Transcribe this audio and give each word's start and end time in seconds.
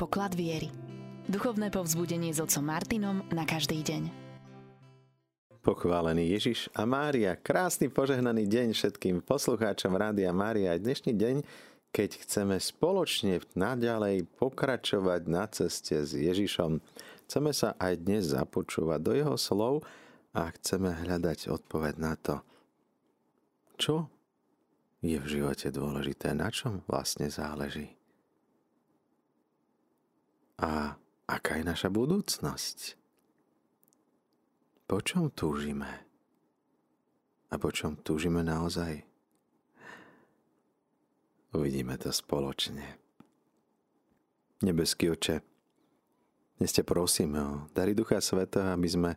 poklad 0.00 0.32
viery. 0.32 0.72
Duchovné 1.28 1.68
povzbudenie 1.68 2.32
s 2.32 2.40
otcom 2.40 2.64
Martinom 2.64 3.20
na 3.36 3.44
každý 3.44 3.84
deň. 3.84 4.08
Pochválený 5.60 6.32
Ježiš 6.32 6.72
a 6.72 6.88
Mária, 6.88 7.36
krásny 7.36 7.92
požehnaný 7.92 8.48
deň 8.48 8.72
všetkým 8.72 9.20
poslucháčom 9.20 9.92
Rádia 9.92 10.32
Mária. 10.32 10.72
Dnešný 10.80 11.12
deň, 11.12 11.44
keď 11.92 12.16
chceme 12.24 12.56
spoločne 12.56 13.44
naďalej 13.52 14.24
pokračovať 14.40 15.20
na 15.28 15.44
ceste 15.52 16.00
s 16.00 16.16
Ježišom, 16.16 16.80
chceme 17.28 17.52
sa 17.52 17.76
aj 17.76 18.00
dnes 18.00 18.32
započúvať 18.32 19.00
do 19.04 19.12
jeho 19.12 19.36
slov 19.36 19.84
a 20.32 20.48
chceme 20.48 20.96
hľadať 20.96 21.52
odpoveď 21.52 21.94
na 22.00 22.16
to, 22.16 22.40
čo 23.76 24.08
je 25.04 25.20
v 25.20 25.26
živote 25.28 25.68
dôležité, 25.68 26.32
na 26.32 26.48
čom 26.48 26.80
vlastne 26.88 27.28
záleží. 27.28 27.99
A 30.60 30.92
aká 31.24 31.56
je 31.56 31.64
naša 31.64 31.88
budúcnosť? 31.88 33.00
Po 34.84 35.00
čom 35.00 35.32
túžime? 35.32 35.88
A 37.48 37.56
po 37.56 37.72
čom 37.72 37.96
túžime 37.96 38.44
naozaj? 38.44 39.00
Uvidíme 41.56 41.96
to 41.96 42.12
spoločne. 42.12 42.84
Nebeský 44.60 45.10
oče, 45.10 45.40
dnes 46.60 46.76
te 46.76 46.84
prosíme 46.84 47.40
o 47.40 47.52
dary 47.72 47.96
Ducha 47.96 48.20
Svetého, 48.20 48.76
aby 48.76 48.84
sme 48.84 49.10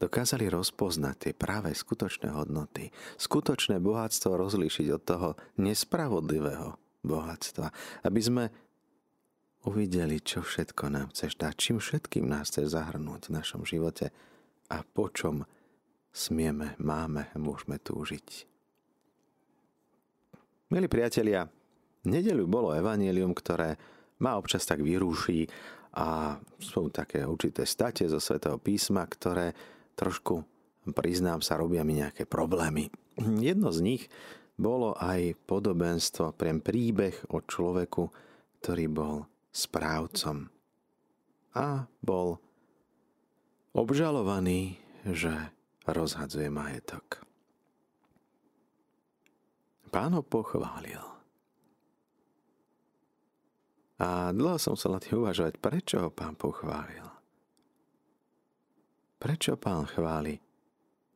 dokázali 0.00 0.48
rozpoznať 0.48 1.16
tie 1.28 1.32
práve 1.36 1.76
skutočné 1.76 2.32
hodnoty, 2.32 2.88
skutočné 3.20 3.76
bohatstvo 3.84 4.32
rozlíšiť 4.32 4.86
od 4.96 5.02
toho 5.04 5.28
nespravodlivého 5.60 6.80
bohatstva, 7.04 7.68
aby 8.08 8.20
sme 8.24 8.44
uvideli, 9.66 10.22
čo 10.22 10.46
všetko 10.46 10.88
nám 10.88 11.10
chceš 11.10 11.34
dať, 11.36 11.54
čím 11.58 11.76
všetkým 11.82 12.24
nás 12.30 12.54
chceš 12.54 12.78
zahrnúť 12.78 13.28
v 13.28 13.34
našom 13.34 13.66
živote 13.66 14.14
a 14.70 14.86
po 14.86 15.10
čom 15.10 15.42
smieme, 16.14 16.78
máme, 16.78 17.28
môžeme 17.34 17.82
túžiť. 17.82 18.46
Milí 20.70 20.86
priatelia, 20.86 21.46
nedelu 22.06 22.46
bolo 22.46 22.74
evanílium, 22.74 23.34
ktoré 23.34 23.76
ma 24.22 24.38
občas 24.38 24.64
tak 24.64 24.80
vyrúší 24.82 25.46
a 25.98 26.38
sú 26.62 26.88
také 26.88 27.26
určité 27.26 27.66
state 27.66 28.06
zo 28.06 28.22
svätého 28.22 28.56
písma, 28.62 29.04
ktoré 29.06 29.52
trošku, 29.98 30.42
priznám 30.94 31.42
sa, 31.42 31.58
robia 31.58 31.82
mi 31.82 31.98
nejaké 31.98 32.24
problémy. 32.24 32.90
Jedno 33.18 33.70
z 33.74 33.80
nich 33.82 34.02
bolo 34.56 34.96
aj 34.96 35.36
podobenstvo, 35.44 36.32
priem 36.36 36.64
príbeh 36.64 37.16
o 37.32 37.44
človeku, 37.44 38.08
ktorý 38.60 38.86
bol 38.88 39.16
správcom 39.56 40.52
a 41.56 41.88
bol 42.04 42.36
obžalovaný, 43.72 44.76
že 45.08 45.32
rozhadzuje 45.88 46.52
majetok. 46.52 47.24
Pán 49.88 50.12
ho 50.12 50.20
pochválil. 50.20 51.00
A 53.96 54.28
dlho 54.36 54.60
som 54.60 54.76
sa 54.76 54.92
na 54.92 55.00
tým 55.00 55.24
uvažovať, 55.24 55.56
prečo 55.56 56.04
ho 56.04 56.12
pán 56.12 56.36
pochválil. 56.36 57.08
Prečo 59.16 59.56
pán 59.56 59.88
chváli 59.88 60.36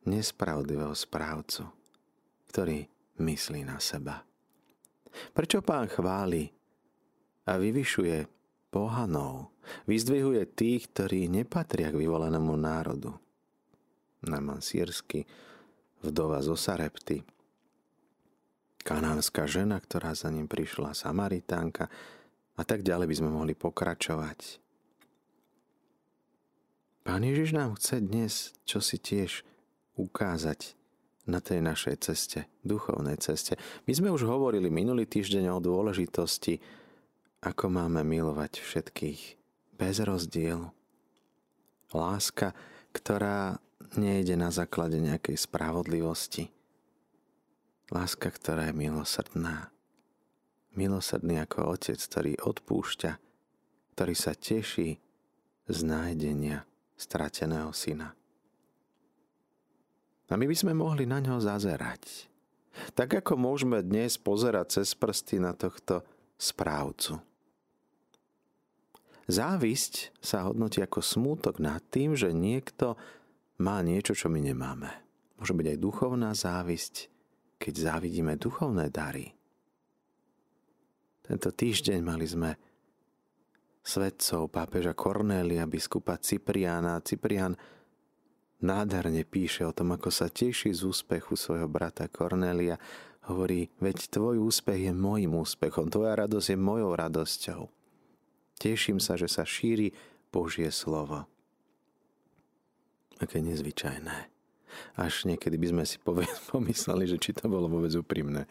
nespravodlivého 0.09 0.97
správcu, 0.97 1.69
ktorý 2.49 2.89
myslí 3.21 3.61
na 3.61 3.77
seba? 3.77 4.25
Prečo 5.29 5.61
pán 5.61 5.85
chváli 5.85 6.49
a 7.45 7.57
vyvyšuje 7.57 8.25
pohanov, 8.69 9.51
vyzdvihuje 9.89 10.43
tých, 10.53 10.91
ktorí 10.93 11.27
nepatria 11.27 11.89
k 11.89 11.99
vyvolenému 12.01 12.53
národu? 12.55 13.13
Naman 14.21 14.61
sírsky, 14.61 15.25
vdova 16.05 16.41
zo 16.45 16.53
Sarepty, 16.53 17.25
kanánska 18.81 19.45
žena, 19.45 19.77
ktorá 19.77 20.13
za 20.13 20.29
ním 20.33 20.49
prišla, 20.49 20.97
Samaritánka 20.97 21.89
a 22.57 22.63
tak 22.65 22.85
ďalej 22.85 23.07
by 23.09 23.15
sme 23.17 23.29
mohli 23.33 23.53
pokračovať. 23.57 24.61
Pán 27.01 27.25
Ježiš 27.25 27.57
nám 27.57 27.81
chce 27.81 27.97
dnes 27.97 28.33
čo 28.61 28.77
si 28.77 29.01
tiež 29.01 29.41
ukázať 29.97 30.77
na 31.25 31.41
tej 31.41 31.61
našej 31.61 31.95
ceste, 32.01 32.49
duchovnej 32.65 33.17
ceste. 33.21 33.57
My 33.85 33.93
sme 33.93 34.09
už 34.13 34.25
hovorili 34.25 34.69
minulý 34.73 35.05
týždeň 35.05 35.53
o 35.53 35.59
dôležitosti, 35.61 36.61
ako 37.41 37.73
máme 37.73 38.05
milovať 38.05 38.61
všetkých 38.61 39.21
bez 39.73 39.97
rozdielu. 39.97 40.69
Láska, 41.91 42.53
ktorá 42.93 43.57
nejde 43.97 44.37
na 44.37 44.53
základe 44.53 45.01
nejakej 45.01 45.41
spravodlivosti. 45.41 46.53
Láska, 47.89 48.31
ktorá 48.31 48.71
je 48.71 48.77
milosrdná. 48.77 49.73
Milosrdný 50.77 51.43
ako 51.43 51.75
otec, 51.75 51.99
ktorý 51.99 52.39
odpúšťa, 52.39 53.11
ktorý 53.97 54.13
sa 54.15 54.31
teší 54.31 55.01
z 55.67 55.77
nájdenia 55.83 56.63
strateného 56.95 57.75
syna. 57.75 58.15
A 60.31 60.39
my 60.39 60.47
by 60.47 60.55
sme 60.55 60.71
mohli 60.71 61.03
na 61.03 61.19
ňo 61.19 61.43
zazerať. 61.43 62.31
Tak 62.95 63.19
ako 63.19 63.35
môžeme 63.35 63.83
dnes 63.83 64.15
pozerať 64.15 64.79
cez 64.79 64.95
prsty 64.95 65.43
na 65.43 65.51
tohto 65.51 66.07
správcu. 66.39 67.30
Závisť 69.31 70.11
sa 70.19 70.43
hodnotí 70.43 70.83
ako 70.83 70.99
smútok 70.99 71.63
nad 71.63 71.79
tým, 71.87 72.19
že 72.19 72.35
niekto 72.35 72.99
má 73.63 73.79
niečo, 73.79 74.11
čo 74.11 74.27
my 74.27 74.43
nemáme. 74.43 74.91
Môže 75.39 75.55
byť 75.55 75.67
aj 75.71 75.77
duchovná 75.79 76.35
závisť, 76.35 77.07
keď 77.55 77.73
závidíme 77.79 78.35
duchovné 78.35 78.91
dary. 78.91 79.31
Tento 81.23 81.47
týždeň 81.47 81.99
mali 82.03 82.27
sme 82.27 82.59
svetcov 83.79 84.51
pápeža 84.51 84.91
Kornélia, 84.91 85.63
biskupa 85.63 86.19
Cipriana. 86.19 86.99
Ciprian 86.99 87.55
nádherne 88.59 89.23
píše 89.23 89.63
o 89.63 89.71
tom, 89.71 89.95
ako 89.95 90.11
sa 90.11 90.27
teší 90.27 90.75
z 90.75 90.83
úspechu 90.83 91.39
svojho 91.39 91.71
brata 91.71 92.11
Kornélia. 92.11 92.75
Hovorí, 93.31 93.71
veď 93.79 94.11
tvoj 94.11 94.43
úspech 94.43 94.91
je 94.91 94.93
môjim 94.93 95.31
úspechom, 95.39 95.87
tvoja 95.87 96.19
radosť 96.19 96.51
je 96.51 96.57
mojou 96.59 96.91
radosťou. 96.99 97.80
Teším 98.61 99.01
sa, 99.01 99.17
že 99.17 99.25
sa 99.25 99.41
šíri 99.41 99.89
Božie 100.29 100.69
slovo. 100.69 101.25
Aké 103.17 103.41
nezvyčajné. 103.41 104.29
Až 105.01 105.25
niekedy 105.25 105.57
by 105.57 105.67
sme 105.73 105.83
si 105.89 105.97
pomysleli, 106.53 107.09
že 107.09 107.17
či 107.17 107.33
to 107.33 107.49
bolo 107.49 107.65
vôbec 107.65 107.89
úprimné. 107.97 108.45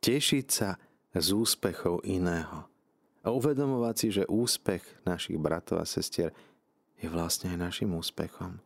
Tešiť 0.00 0.46
sa 0.48 0.80
z 1.12 1.28
úspechov 1.36 2.00
iného 2.08 2.64
a 3.20 3.28
uvedomovať 3.28 3.94
si, 4.00 4.08
že 4.16 4.32
úspech 4.32 4.80
našich 5.04 5.36
bratov 5.36 5.84
a 5.84 5.84
sestier 5.84 6.32
je 6.96 7.12
vlastne 7.12 7.52
aj 7.52 7.58
našim 7.60 7.92
úspechom. 7.92 8.64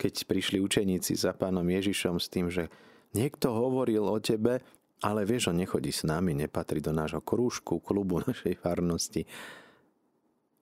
Keď 0.00 0.24
prišli 0.24 0.56
učeníci 0.56 1.12
za 1.20 1.36
pánom 1.36 1.68
Ježišom 1.68 2.16
s 2.16 2.32
tým, 2.32 2.48
že 2.48 2.72
niekto 3.12 3.52
hovoril 3.52 4.08
o 4.08 4.16
tebe, 4.24 4.64
ale 5.04 5.28
vieš, 5.28 5.52
on 5.52 5.60
nechodí 5.60 5.92
s 5.92 6.08
nami, 6.08 6.32
nepatrí 6.32 6.80
do 6.80 6.88
nášho 6.88 7.20
krúžku, 7.20 7.76
klubu 7.84 8.24
našej 8.24 8.56
farnosti. 8.56 9.28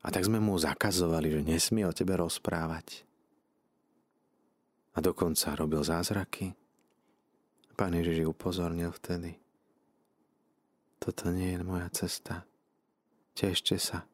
A 0.02 0.10
tak 0.10 0.26
sme 0.26 0.42
mu 0.42 0.58
zakazovali, 0.58 1.30
že 1.30 1.46
nesmie 1.46 1.86
o 1.86 1.94
tebe 1.94 2.18
rozprávať. 2.18 3.06
A 4.92 4.98
dokonca 4.98 5.54
robil 5.54 5.86
zázraky. 5.86 6.58
Pán 7.78 7.94
Ježiš 7.94 8.26
upozornil 8.26 8.90
vtedy. 8.90 9.38
Toto 10.98 11.30
nie 11.30 11.54
je 11.54 11.62
moja 11.62 11.86
cesta. 11.94 12.42
Tešte 13.38 13.78
sa. 13.78 14.04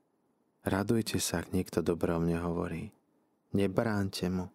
Radujte 0.68 1.16
sa, 1.18 1.40
ak 1.40 1.56
niekto 1.56 1.80
dobro 1.80 2.20
o 2.20 2.22
mne 2.22 2.44
hovorí. 2.44 2.92
Nebránte 3.56 4.28
mu. 4.28 4.52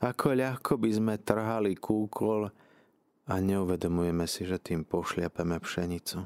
Ako 0.00 0.32
ľahko 0.32 0.80
by 0.80 0.90
sme 0.96 1.14
trhali 1.20 1.76
kúkol 1.76 2.48
a 3.28 3.34
neuvedomujeme 3.42 4.24
si, 4.24 4.48
že 4.48 4.62
tým 4.62 4.86
pošliapeme 4.86 5.60
pšenicu. 5.60 6.24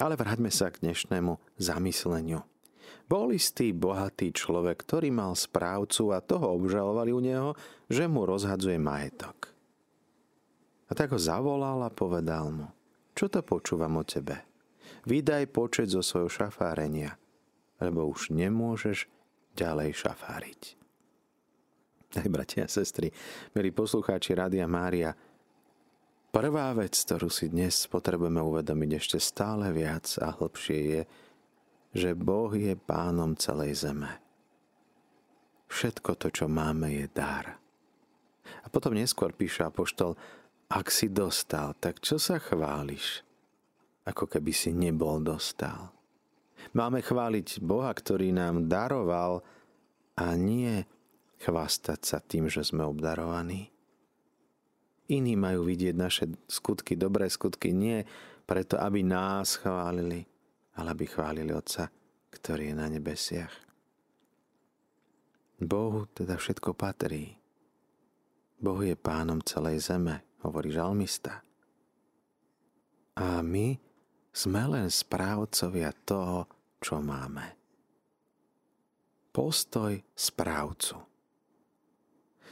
Ale 0.00 0.14
vráťme 0.16 0.48
sa 0.48 0.72
k 0.72 0.80
dnešnému 0.86 1.60
zamysleniu. 1.60 2.40
Bol 3.10 3.34
istý 3.34 3.74
bohatý 3.74 4.30
človek, 4.30 4.86
ktorý 4.86 5.10
mal 5.10 5.34
správcu 5.34 6.14
a 6.14 6.22
toho 6.22 6.54
obžalovali 6.56 7.10
u 7.10 7.20
neho, 7.20 7.50
že 7.90 8.06
mu 8.06 8.22
rozhadzuje 8.22 8.78
majetok. 8.78 9.50
A 10.90 10.94
tak 10.94 11.14
ho 11.14 11.20
zavolal 11.20 11.82
a 11.86 11.90
povedal 11.90 12.50
mu, 12.50 12.66
čo 13.14 13.28
to 13.28 13.42
počúvam 13.44 14.00
o 14.00 14.04
tebe? 14.06 14.46
Vydaj 15.06 15.50
počet 15.52 15.90
zo 15.90 16.02
svojho 16.02 16.30
šafárenia, 16.30 17.18
lebo 17.78 18.08
už 18.08 18.32
nemôžeš 18.32 19.06
ďalej 19.54 19.94
šafáriť. 19.94 20.79
Aj 22.10 22.26
bratia 22.26 22.66
a 22.66 22.70
sestry, 22.70 23.06
milí 23.54 23.70
poslucháči 23.70 24.34
Rádia 24.34 24.66
Mária, 24.66 25.14
Prvá 26.30 26.70
vec, 26.78 26.94
ktorú 26.94 27.26
si 27.26 27.50
dnes 27.50 27.90
potrebujeme 27.90 28.38
uvedomiť 28.38 28.90
ešte 29.02 29.18
stále 29.18 29.66
viac 29.74 30.06
a 30.22 30.30
hlbšie 30.30 30.78
je, 30.78 31.02
že 31.90 32.10
Boh 32.14 32.54
je 32.54 32.78
pánom 32.78 33.34
celej 33.34 33.82
zeme. 33.82 34.22
Všetko 35.66 36.14
to, 36.14 36.30
čo 36.30 36.46
máme, 36.46 36.86
je 36.94 37.10
dar. 37.10 37.58
A 38.62 38.66
potom 38.70 38.94
neskôr 38.94 39.34
píše 39.34 39.66
Apoštol, 39.66 40.14
ak 40.70 40.86
si 40.94 41.10
dostal, 41.10 41.74
tak 41.82 41.98
čo 41.98 42.14
sa 42.14 42.38
chváliš? 42.38 43.26
Ako 44.06 44.30
keby 44.30 44.54
si 44.54 44.70
nebol 44.70 45.18
dostal. 45.18 45.90
Máme 46.78 47.02
chváliť 47.02 47.58
Boha, 47.58 47.90
ktorý 47.90 48.30
nám 48.30 48.70
daroval 48.70 49.42
a 50.14 50.38
nie 50.38 50.86
chvastať 51.40 52.00
sa 52.04 52.18
tým, 52.20 52.46
že 52.52 52.60
sme 52.60 52.84
obdarovaní. 52.84 53.72
Iní 55.10 55.34
majú 55.34 55.66
vidieť 55.66 55.96
naše 55.96 56.24
skutky, 56.46 56.94
dobré 56.94 57.26
skutky, 57.26 57.74
nie 57.74 58.06
preto, 58.46 58.78
aby 58.78 59.02
nás 59.02 59.58
chválili, 59.58 60.22
ale 60.78 60.88
aby 60.94 61.04
chválili 61.08 61.50
Otca, 61.50 61.90
ktorý 62.30 62.70
je 62.70 62.76
na 62.76 62.86
nebesiach. 62.86 63.54
Bohu 65.60 66.06
teda 66.14 66.38
všetko 66.38 66.72
patrí. 66.78 67.36
Boh 68.60 68.80
je 68.84 68.94
pánom 68.94 69.40
celej 69.42 69.82
zeme, 69.82 70.22
hovorí 70.46 70.70
žalmista. 70.70 71.42
A 73.18 73.42
my 73.42 73.76
sme 74.30 74.62
len 74.70 74.86
správcovia 74.88 75.90
toho, 76.06 76.46
čo 76.78 77.02
máme. 77.02 77.58
Postoj 79.34 80.00
správcu. 80.14 81.09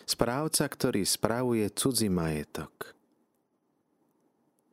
Správca, 0.09 0.65
ktorý 0.65 1.05
spravuje 1.05 1.69
cudzí 1.69 2.09
majetok. 2.09 2.97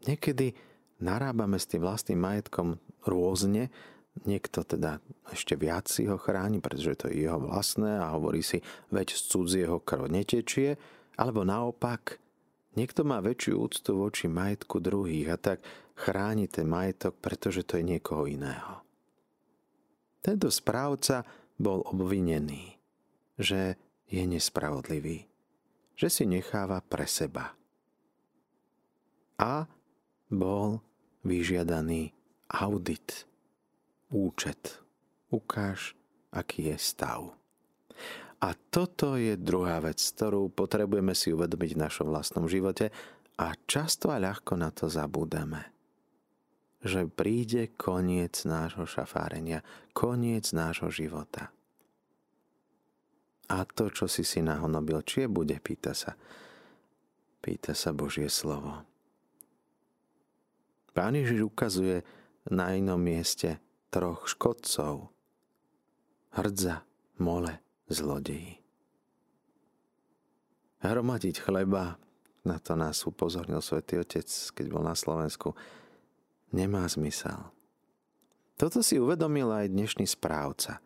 Niekedy 0.08 0.56
narábame 1.04 1.60
s 1.60 1.68
tým 1.68 1.84
vlastným 1.84 2.24
majetkom 2.24 2.80
rôzne, 3.04 3.68
niekto 4.24 4.64
teda 4.64 5.04
ešte 5.28 5.60
viac 5.60 5.92
si 5.92 6.08
ho 6.08 6.16
chráni, 6.16 6.64
pretože 6.64 6.96
to 6.96 7.12
je 7.12 7.28
jeho 7.28 7.36
vlastné 7.36 8.00
a 8.00 8.16
hovorí 8.16 8.40
si, 8.40 8.64
veď 8.96 9.12
z 9.12 9.22
cudzieho 9.28 9.84
krv 9.84 10.08
netečie, 10.08 10.80
alebo 11.20 11.44
naopak, 11.44 12.16
niekto 12.80 13.04
má 13.04 13.20
väčšiu 13.20 13.60
úctu 13.60 13.92
voči 13.92 14.32
majetku 14.32 14.80
druhých 14.80 15.36
a 15.36 15.38
tak 15.38 15.60
chráni 16.00 16.48
ten 16.48 16.72
majetok, 16.72 17.20
pretože 17.20 17.68
to 17.68 17.76
je 17.76 17.84
niekoho 17.84 18.24
iného. 18.24 18.88
Tento 20.24 20.48
správca 20.48 21.28
bol 21.60 21.84
obvinený, 21.84 22.80
že 23.36 23.76
je 24.10 24.24
nespravodlivý, 24.24 25.26
že 25.96 26.08
si 26.12 26.24
necháva 26.28 26.82
pre 26.86 27.08
seba. 27.10 27.56
A 29.36 29.68
bol 30.32 30.80
vyžiadaný 31.26 32.16
audit, 32.50 33.28
účet. 34.14 34.80
Ukáž, 35.34 35.98
aký 36.32 36.72
je 36.72 36.78
stav. 36.80 37.34
A 38.40 38.54
toto 38.70 39.18
je 39.18 39.34
druhá 39.40 39.82
vec, 39.82 39.98
ktorú 39.98 40.54
potrebujeme 40.54 41.18
si 41.18 41.34
uvedomiť 41.34 41.72
v 41.74 41.82
našom 41.82 42.08
vlastnom 42.14 42.46
živote 42.46 42.94
a 43.42 43.58
často 43.66 44.14
a 44.14 44.22
ľahko 44.22 44.54
na 44.56 44.70
to 44.70 44.86
zabúdame. 44.86 45.74
Že 46.86 47.10
príde 47.10 47.74
koniec 47.74 48.46
nášho 48.46 48.86
šafárenia, 48.86 49.66
koniec 49.98 50.54
nášho 50.54 50.94
života. 50.94 51.50
A 53.46 53.62
to, 53.70 53.94
čo 53.94 54.10
si 54.10 54.26
si 54.26 54.42
nahonobil, 54.42 55.06
či 55.06 55.26
je 55.26 55.30
bude, 55.30 55.54
pýta 55.62 55.94
sa. 55.94 56.18
Pýta 57.46 57.78
sa 57.78 57.94
Božie 57.94 58.26
slovo. 58.26 58.82
Pán 60.98 61.14
Ježiš 61.14 61.46
ukazuje 61.46 62.02
na 62.50 62.74
inom 62.74 62.98
mieste 62.98 63.62
troch 63.94 64.26
škodcov. 64.26 65.14
Hrdza, 66.34 66.82
mole, 67.22 67.62
zlodeji. 67.86 68.58
Hromadiť 70.82 71.42
chleba, 71.46 72.02
na 72.46 72.58
to 72.58 72.74
nás 72.74 73.06
upozornil 73.06 73.62
svätý 73.62 74.02
Otec, 74.02 74.26
keď 74.30 74.66
bol 74.74 74.82
na 74.82 74.98
Slovensku, 74.98 75.54
nemá 76.50 76.86
zmysel. 76.90 77.54
Toto 78.58 78.82
si 78.82 78.98
uvedomil 78.98 79.54
aj 79.54 79.70
dnešný 79.70 80.10
správca– 80.10 80.82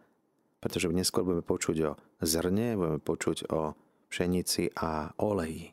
pretože 0.60 0.92
neskôr 0.92 1.24
budeme 1.24 1.44
počuť 1.44 1.78
o 1.88 1.92
zrne, 2.24 2.76
budeme 2.76 3.00
počuť 3.00 3.38
o 3.52 3.74
pšenici 4.12 4.76
a 4.76 5.16
oleji. 5.20 5.72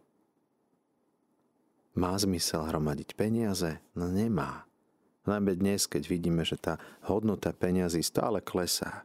Má 1.97 2.13
zmysel 2.21 2.69
hromadiť 2.69 3.17
peniaze? 3.17 3.81
No 3.97 4.07
nemá. 4.13 4.69
Najmä 5.27 5.59
dnes, 5.59 5.91
keď 5.91 6.07
vidíme, 6.07 6.47
že 6.47 6.55
tá 6.55 6.79
hodnota 7.09 7.51
peniazy 7.51 8.05
stále 8.05 8.39
klesá. 8.45 9.03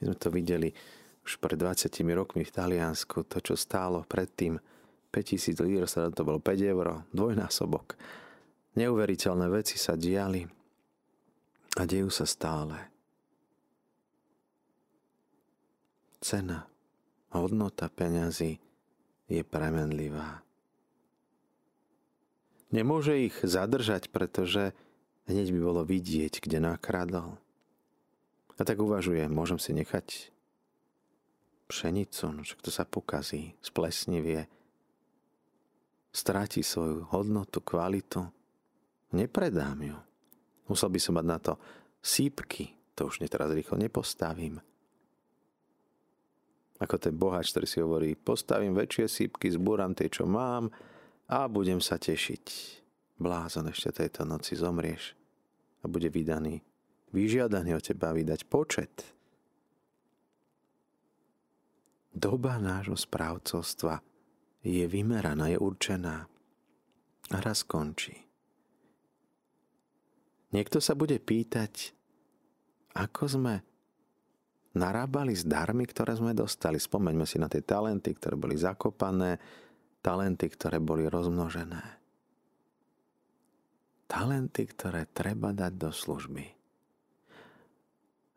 My 0.00 0.10
sme 0.10 0.16
to 0.18 0.28
videli 0.34 0.74
už 1.22 1.38
pred 1.38 1.54
20 1.54 1.92
rokmi 2.16 2.42
v 2.42 2.54
Taliansku, 2.54 3.22
to, 3.28 3.38
čo 3.38 3.54
stálo 3.54 4.02
predtým 4.08 4.58
5000 5.14 5.62
lír, 5.62 5.86
sa 5.86 6.10
to 6.10 6.26
bolo 6.26 6.42
5 6.42 6.58
eur, 6.58 7.06
dvojnásobok. 7.14 7.94
Neuveriteľné 8.74 9.46
veci 9.52 9.78
sa 9.78 9.94
diali 9.94 10.42
a 11.78 11.82
dejú 11.86 12.10
sa 12.10 12.26
stále. 12.26 12.89
Cena, 16.20 16.68
hodnota 17.32 17.88
peňazí 17.88 18.60
je 19.26 19.42
premenlivá. 19.42 20.44
Nemôže 22.70 23.18
ich 23.18 23.34
zadržať, 23.42 24.14
pretože 24.14 24.76
hneď 25.26 25.50
by 25.50 25.60
bolo 25.60 25.82
vidieť, 25.82 26.38
kde 26.38 26.62
nakradol. 26.62 27.40
A 28.54 28.62
tak 28.62 28.78
uvažuje, 28.78 29.26
môžem 29.26 29.58
si 29.58 29.74
nechať 29.74 30.30
pšenicu, 31.66 32.24
no 32.30 32.40
však 32.46 32.60
to 32.62 32.70
sa 32.70 32.84
pokazí, 32.86 33.58
splesnivie, 33.62 34.46
stráti 36.10 36.62
svoju 36.62 37.06
hodnotu, 37.10 37.62
kvalitu. 37.62 38.26
Nepredám 39.14 39.78
ju. 39.82 39.98
Musel 40.70 40.90
by 40.90 41.00
som 41.02 41.18
mať 41.18 41.26
na 41.26 41.38
to 41.42 41.52
sípky, 41.98 42.74
to 42.94 43.10
už 43.10 43.22
teraz 43.26 43.50
rýchlo 43.50 43.78
nepostavím. 43.78 44.62
Ako 46.80 46.96
ten 46.96 47.12
bohač, 47.12 47.52
ktorý 47.52 47.66
si 47.68 47.78
hovorí, 47.84 48.16
postavím 48.16 48.72
väčšie 48.72 49.06
sípky, 49.06 49.52
zbúram 49.52 49.92
tie, 49.92 50.08
čo 50.08 50.24
mám 50.24 50.72
a 51.28 51.44
budem 51.44 51.78
sa 51.78 52.00
tešiť. 52.00 52.44
Blázon 53.20 53.68
ešte 53.68 54.00
tejto 54.00 54.24
noci 54.24 54.56
zomrieš 54.56 55.12
a 55.84 55.88
bude 55.92 56.08
vydaný. 56.08 56.64
Vyžiadaný 57.12 57.76
o 57.76 57.80
teba 57.84 58.16
vydať 58.16 58.40
počet. 58.48 58.92
Doba 62.10 62.56
nášho 62.56 62.96
správcovstva 62.96 64.00
je 64.64 64.84
vymeraná, 64.88 65.52
je 65.52 65.58
určená 65.60 66.26
a 67.30 67.36
raz 67.38 67.62
končí. 67.62 68.16
Niekto 70.50 70.82
sa 70.82 70.98
bude 70.98 71.22
pýtať, 71.22 71.94
ako 72.98 73.22
sme 73.30 73.54
narábali 74.74 75.34
s 75.34 75.42
darmi, 75.42 75.86
ktoré 75.86 76.14
sme 76.14 76.36
dostali. 76.36 76.78
Spomeňme 76.78 77.26
si 77.26 77.42
na 77.42 77.50
tie 77.50 77.62
talenty, 77.62 78.14
ktoré 78.14 78.38
boli 78.38 78.54
zakopané, 78.54 79.42
talenty, 80.04 80.46
ktoré 80.46 80.78
boli 80.78 81.10
rozmnožené. 81.10 81.82
Talenty, 84.10 84.66
ktoré 84.66 85.06
treba 85.06 85.54
dať 85.54 85.72
do 85.78 85.90
služby. 85.94 86.44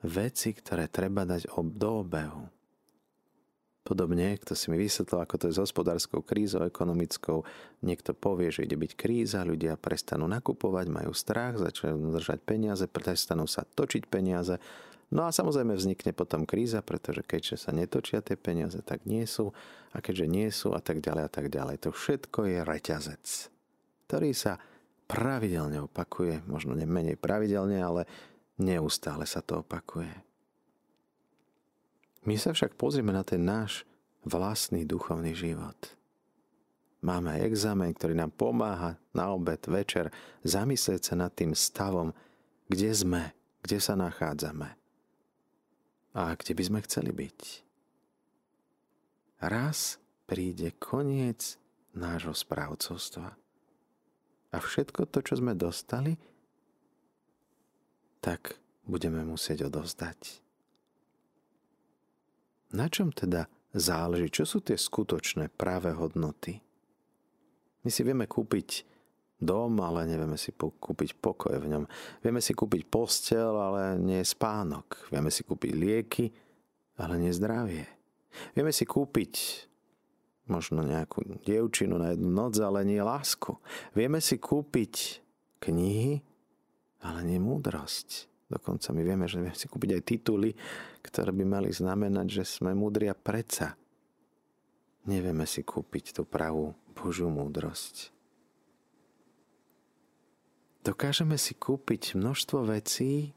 Veci, 0.03 0.49
ktoré 0.53 0.91
treba 0.91 1.25
dať 1.25 1.49
do 1.73 1.89
obehu. 2.03 2.45
Podobne, 3.83 4.39
kto 4.39 4.55
si 4.55 4.71
mi 4.71 4.79
vysvetlil, 4.79 5.19
ako 5.27 5.35
to 5.35 5.45
je 5.51 5.59
s 5.59 5.63
hospodárskou 5.67 6.23
krízou, 6.23 6.63
ekonomickou, 6.63 7.43
niekto 7.83 8.15
povie, 8.15 8.47
že 8.47 8.63
ide 8.63 8.79
byť 8.79 8.95
kríza, 8.95 9.43
ľudia 9.43 9.75
prestanú 9.75 10.23
nakupovať, 10.23 10.87
majú 10.87 11.11
strach, 11.11 11.59
začnú 11.59 12.15
držať 12.15 12.39
peniaze, 12.47 12.87
prestanú 12.87 13.43
sa 13.43 13.67
točiť 13.67 14.07
peniaze 14.07 14.55
No 15.13 15.29
a 15.29 15.31
samozrejme 15.31 15.77
vznikne 15.77 16.09
potom 16.09 16.41
kríza, 16.49 16.81
pretože 16.81 17.21
keďže 17.21 17.61
sa 17.61 17.69
netočia 17.69 18.25
tie 18.25 18.33
peniaze, 18.33 18.81
tak 18.81 19.05
nie 19.05 19.29
sú 19.29 19.53
a 19.93 20.01
keďže 20.01 20.25
nie 20.25 20.49
sú 20.49 20.73
a 20.73 20.81
tak 20.81 21.05
ďalej 21.05 21.23
a 21.29 21.31
tak 21.31 21.53
ďalej. 21.53 21.85
To 21.85 21.93
všetko 21.93 22.49
je 22.49 22.59
reťazec, 22.65 23.25
ktorý 24.09 24.33
sa 24.33 24.57
pravidelne 25.05 25.85
opakuje, 25.85 26.41
možno 26.49 26.73
menej 26.73 27.13
pravidelne, 27.21 27.77
ale 27.77 28.09
neustále 28.57 29.29
sa 29.29 29.45
to 29.45 29.61
opakuje. 29.61 30.09
My 32.25 32.33
sa 32.33 32.49
však 32.49 32.73
pozrieme 32.73 33.13
na 33.13 33.21
ten 33.21 33.45
náš 33.45 33.85
vlastný 34.25 34.81
duchovný 34.81 35.37
život. 35.37 35.77
Máme 37.05 37.37
aj 37.37 37.53
examen, 37.53 37.93
ktorý 37.93 38.17
nám 38.17 38.33
pomáha 38.33 38.97
na 39.13 39.29
obed, 39.29 39.61
večer 39.69 40.09
zamyslieť 40.41 41.13
sa 41.13 41.15
nad 41.19 41.29
tým 41.37 41.53
stavom, 41.53 42.15
kde 42.65 42.89
sme, 42.95 43.23
kde 43.61 43.77
sa 43.77 43.93
nachádzame 43.93 44.81
a 46.13 46.37
kde 46.37 46.53
by 46.53 46.63
sme 46.63 46.79
chceli 46.85 47.11
byť. 47.11 47.41
Raz 49.43 49.99
príde 50.29 50.71
koniec 50.77 51.57
nášho 51.93 52.33
správcovstva. 52.33 53.35
a 54.53 54.57
všetko 54.61 55.09
to, 55.09 55.25
čo 55.25 55.41
sme 55.41 55.57
dostali, 55.57 56.13
tak 58.21 58.61
budeme 58.85 59.25
musieť 59.25 59.65
odovzdať. 59.67 60.39
Na 62.73 62.85
čom 62.85 63.09
teda 63.09 63.49
záleží? 63.73 64.29
Čo 64.29 64.45
sú 64.45 64.57
tie 64.61 64.77
skutočné 64.77 65.49
práve 65.57 65.89
hodnoty? 65.89 66.61
My 67.81 67.89
si 67.89 68.05
vieme 68.05 68.29
kúpiť 68.29 68.85
dom, 69.43 69.79
ale 69.83 70.07
nevieme 70.07 70.39
si 70.39 70.55
kúpiť 70.55 71.19
pokoj 71.19 71.59
v 71.59 71.69
ňom. 71.69 71.83
Vieme 72.23 72.39
si 72.39 72.55
kúpiť 72.55 72.87
postel, 72.87 73.53
ale 73.53 73.99
nie 73.99 74.23
spánok. 74.23 75.11
Vieme 75.11 75.29
si 75.29 75.43
kúpiť 75.43 75.71
lieky, 75.75 76.25
ale 76.97 77.19
nie 77.19 77.31
zdravie. 77.35 77.85
Vieme 78.57 78.73
si 78.73 78.87
kúpiť 78.87 79.33
možno 80.47 80.83
nejakú 80.83 81.43
dievčinu 81.43 81.95
na 81.95 82.15
jednu 82.15 82.31
noc, 82.31 82.59
ale 82.59 82.83
nie 82.83 82.99
lásku. 82.99 83.55
Vieme 83.95 84.19
si 84.19 84.39
kúpiť 84.39 85.23
knihy, 85.63 86.19
ale 87.03 87.19
nie 87.23 87.39
múdrosť. 87.39 88.31
Dokonca 88.51 88.91
my 88.91 89.01
vieme, 89.01 89.25
že 89.25 89.39
vieme 89.39 89.55
si 89.55 89.67
kúpiť 89.71 89.91
aj 89.97 90.03
tituly, 90.03 90.51
ktoré 91.01 91.31
by 91.31 91.45
mali 91.47 91.69
znamenať, 91.71 92.27
že 92.41 92.43
sme 92.43 92.75
múdri 92.75 93.07
a 93.07 93.15
predsa 93.15 93.73
nevieme 95.07 95.43
si 95.47 95.63
kúpiť 95.63 96.15
tú 96.15 96.23
pravú 96.27 96.75
Božiu 96.95 97.27
múdrosť. 97.27 98.11
Dokážeme 100.83 101.39
si 101.39 101.55
kúpiť 101.55 102.19
množstvo 102.19 102.67
vecí, 102.67 103.31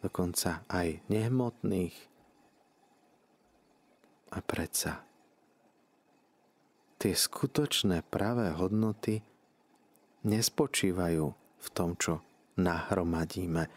dokonca 0.00 0.64
aj 0.72 1.04
nehmotných, 1.12 1.92
a 4.34 4.42
predsa 4.42 5.06
tie 6.98 7.14
skutočné 7.14 8.02
pravé 8.08 8.50
hodnoty 8.56 9.22
nespočívajú 10.26 11.26
v 11.36 11.68
tom, 11.70 11.94
čo 11.94 12.24
nahromadíme, 12.58 13.68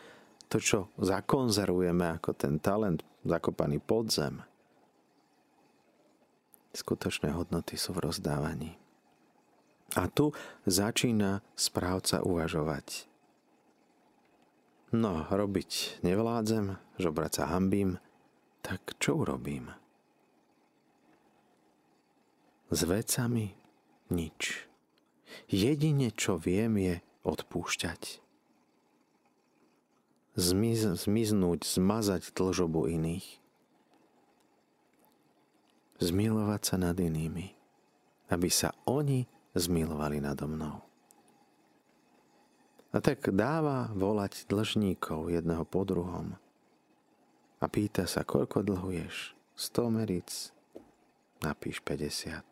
to, 0.48 0.58
čo 0.58 0.80
zakonzervujeme 0.98 2.18
ako 2.18 2.32
ten 2.34 2.58
talent 2.58 3.04
zakopaný 3.28 3.84
pod 3.84 4.10
zem. 4.10 4.42
Skutočné 6.72 7.36
hodnoty 7.36 7.76
sú 7.76 7.94
v 7.94 8.08
rozdávaní. 8.08 8.87
A 9.96 10.12
tu 10.12 10.36
začína 10.68 11.40
správca 11.56 12.20
uvažovať. 12.20 13.08
No, 14.92 15.28
robiť 15.28 16.00
nevládzem, 16.04 16.80
žobrať 17.00 17.32
sa 17.40 17.44
hambím, 17.52 18.00
tak 18.64 18.96
čo 19.00 19.24
urobím? 19.24 19.72
S 22.68 22.84
vecami 22.84 23.56
nič. 24.12 24.68
Jedine, 25.48 26.12
čo 26.12 26.36
viem, 26.36 26.76
je 26.80 26.96
odpúšťať. 27.24 28.20
Zmiz, 30.38 31.08
zmiznúť, 31.08 31.64
zmazať 31.64 32.32
dlžobu 32.36 32.92
iných. 32.92 33.40
Zmilovať 35.98 36.62
sa 36.62 36.76
nad 36.78 36.94
inými, 36.94 37.58
aby 38.30 38.50
sa 38.54 38.76
oni 38.86 39.26
zmilovali 39.58 40.22
nado 40.22 40.46
mnou. 40.46 40.82
A 42.96 42.98
tak 43.04 43.30
dáva 43.30 43.92
volať 43.94 44.48
dlžníkov 44.48 45.30
jedného 45.30 45.68
po 45.68 45.84
druhom 45.84 46.40
a 47.58 47.66
pýta 47.66 48.06
sa, 48.06 48.22
koľko 48.22 48.62
dlhuješ? 48.62 49.34
100 49.58 49.90
meric, 49.90 50.30
napíš 51.42 51.82
50. 51.82 52.46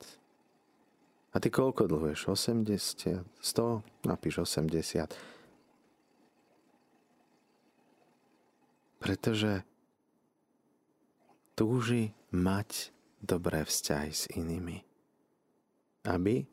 A 1.29 1.35
ty 1.38 1.47
koľko 1.53 1.85
dlhuješ? 1.85 2.25
80? 2.25 3.21
100? 3.21 4.09
Napíš 4.09 4.41
80. 4.41 5.13
Pretože 8.97 9.62
túži 11.53 12.17
mať 12.33 12.89
dobré 13.21 13.62
vzťahy 13.62 14.09
s 14.09 14.25
inými. 14.33 14.81
Aby, 16.09 16.50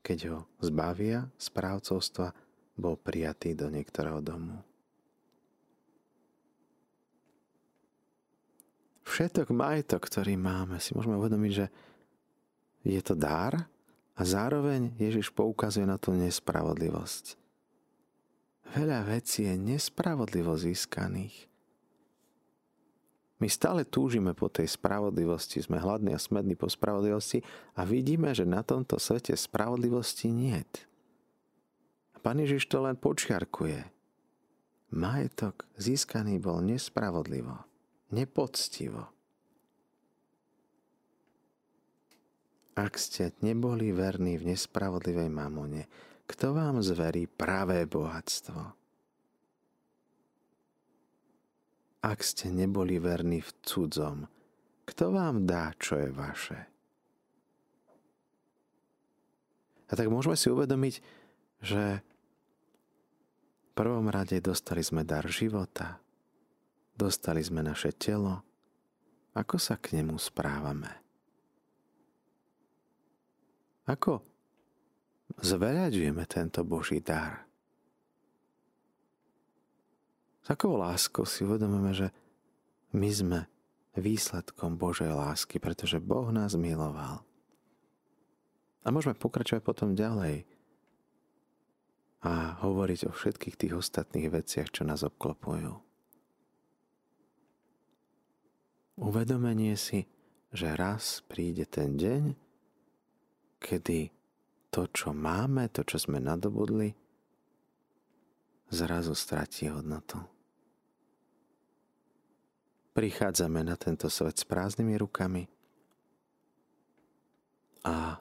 keď 0.00 0.18
ho 0.32 0.38
zbavia 0.64 1.28
správcovstva, 1.36 2.32
bol 2.80 2.96
prijatý 2.96 3.52
do 3.52 3.68
niektorého 3.68 4.24
domu. 4.24 4.64
všetok 9.10 9.50
majetok, 9.50 10.06
ktorý 10.06 10.38
máme, 10.38 10.78
si 10.78 10.94
môžeme 10.94 11.18
uvedomiť, 11.18 11.52
že 11.52 11.66
je 12.86 13.00
to 13.02 13.18
dar 13.18 13.66
a 14.14 14.22
zároveň 14.22 14.94
Ježiš 14.96 15.34
poukazuje 15.34 15.84
na 15.84 15.98
tú 15.98 16.14
nespravodlivosť. 16.14 17.34
Veľa 18.70 19.02
vecí 19.10 19.50
je 19.50 19.58
nespravodlivo 19.58 20.54
získaných. 20.54 21.49
My 23.40 23.48
stále 23.48 23.88
túžime 23.88 24.36
po 24.36 24.52
tej 24.52 24.68
spravodlivosti, 24.68 25.64
sme 25.64 25.80
hladní 25.80 26.12
a 26.12 26.20
smední 26.20 26.54
po 26.54 26.68
spravodlivosti 26.68 27.40
a 27.74 27.88
vidíme, 27.88 28.36
že 28.36 28.44
na 28.44 28.60
tomto 28.60 29.00
svete 29.00 29.32
spravodlivosti 29.32 30.28
niet. 30.28 30.84
A 32.12 32.20
Pán 32.20 32.36
Ježiš 32.36 32.68
to 32.68 32.84
len 32.84 33.00
počiarkuje. 33.00 33.80
Majetok 34.92 35.64
získaný 35.80 36.36
bol 36.36 36.60
nespravodlivo 36.60 37.70
nepoctivo. 38.10 39.06
Ak 42.74 42.96
ste 42.96 43.34
neboli 43.42 43.90
verní 43.90 44.38
v 44.38 44.54
nespravodlivej 44.54 45.30
mamone, 45.30 45.86
kto 46.26 46.54
vám 46.54 46.80
zverí 46.80 47.26
pravé 47.26 47.84
bohatstvo? 47.84 48.79
Ak 52.00 52.24
ste 52.24 52.48
neboli 52.48 52.96
verní 52.96 53.44
v 53.44 53.50
cudzom, 53.60 54.24
kto 54.88 55.12
vám 55.12 55.44
dá, 55.44 55.76
čo 55.76 56.00
je 56.00 56.10
vaše? 56.10 56.58
A 59.90 59.92
tak 59.98 60.08
môžeme 60.08 60.38
si 60.38 60.48
uvedomiť, 60.48 60.94
že 61.60 62.00
v 63.60 63.70
prvom 63.76 64.08
rade 64.08 64.40
dostali 64.40 64.80
sme 64.80 65.04
dar 65.04 65.28
života, 65.28 66.00
Dostali 67.00 67.40
sme 67.40 67.64
naše 67.64 67.96
telo. 67.96 68.44
Ako 69.32 69.56
sa 69.56 69.80
k 69.80 69.96
nemu 69.96 70.20
správame? 70.20 71.00
Ako 73.88 74.20
zveľaďujeme 75.40 76.20
tento 76.28 76.60
Boží 76.60 77.00
dar? 77.00 77.48
S 80.40 80.48
akou 80.48 80.76
láskou 80.76 81.28
si 81.28 81.44
uvedomíme, 81.44 81.92
že 81.92 82.08
my 82.96 83.10
sme 83.12 83.40
výsledkom 83.94 84.78
Božej 84.80 85.12
lásky, 85.12 85.60
pretože 85.60 86.00
Boh 86.00 86.30
nás 86.32 86.56
miloval. 86.56 87.22
A 88.80 88.88
môžeme 88.88 89.12
pokračovať 89.12 89.60
potom 89.60 89.92
ďalej 89.92 90.48
a 92.20 92.60
hovoriť 92.60 93.08
o 93.08 93.12
všetkých 93.12 93.56
tých 93.56 93.72
ostatných 93.76 94.28
veciach, 94.28 94.68
čo 94.72 94.84
nás 94.84 95.04
obklopujú. 95.04 95.72
Uvedomenie 99.00 99.80
si, 99.80 100.04
že 100.52 100.76
raz 100.76 101.24
príde 101.24 101.64
ten 101.64 101.96
deň, 101.96 102.36
kedy 103.56 104.12
to, 104.68 104.84
čo 104.92 105.16
máme, 105.16 105.72
to, 105.72 105.80
čo 105.88 105.96
sme 105.96 106.20
nadobudli, 106.20 106.92
zrazu 108.70 109.14
stratí 109.14 109.68
hodnotu. 109.68 110.18
Prichádzame 112.90 113.62
na 113.62 113.78
tento 113.78 114.10
svet 114.10 114.38
s 114.38 114.44
prázdnymi 114.46 114.98
rukami 114.98 115.46
a 117.86 118.18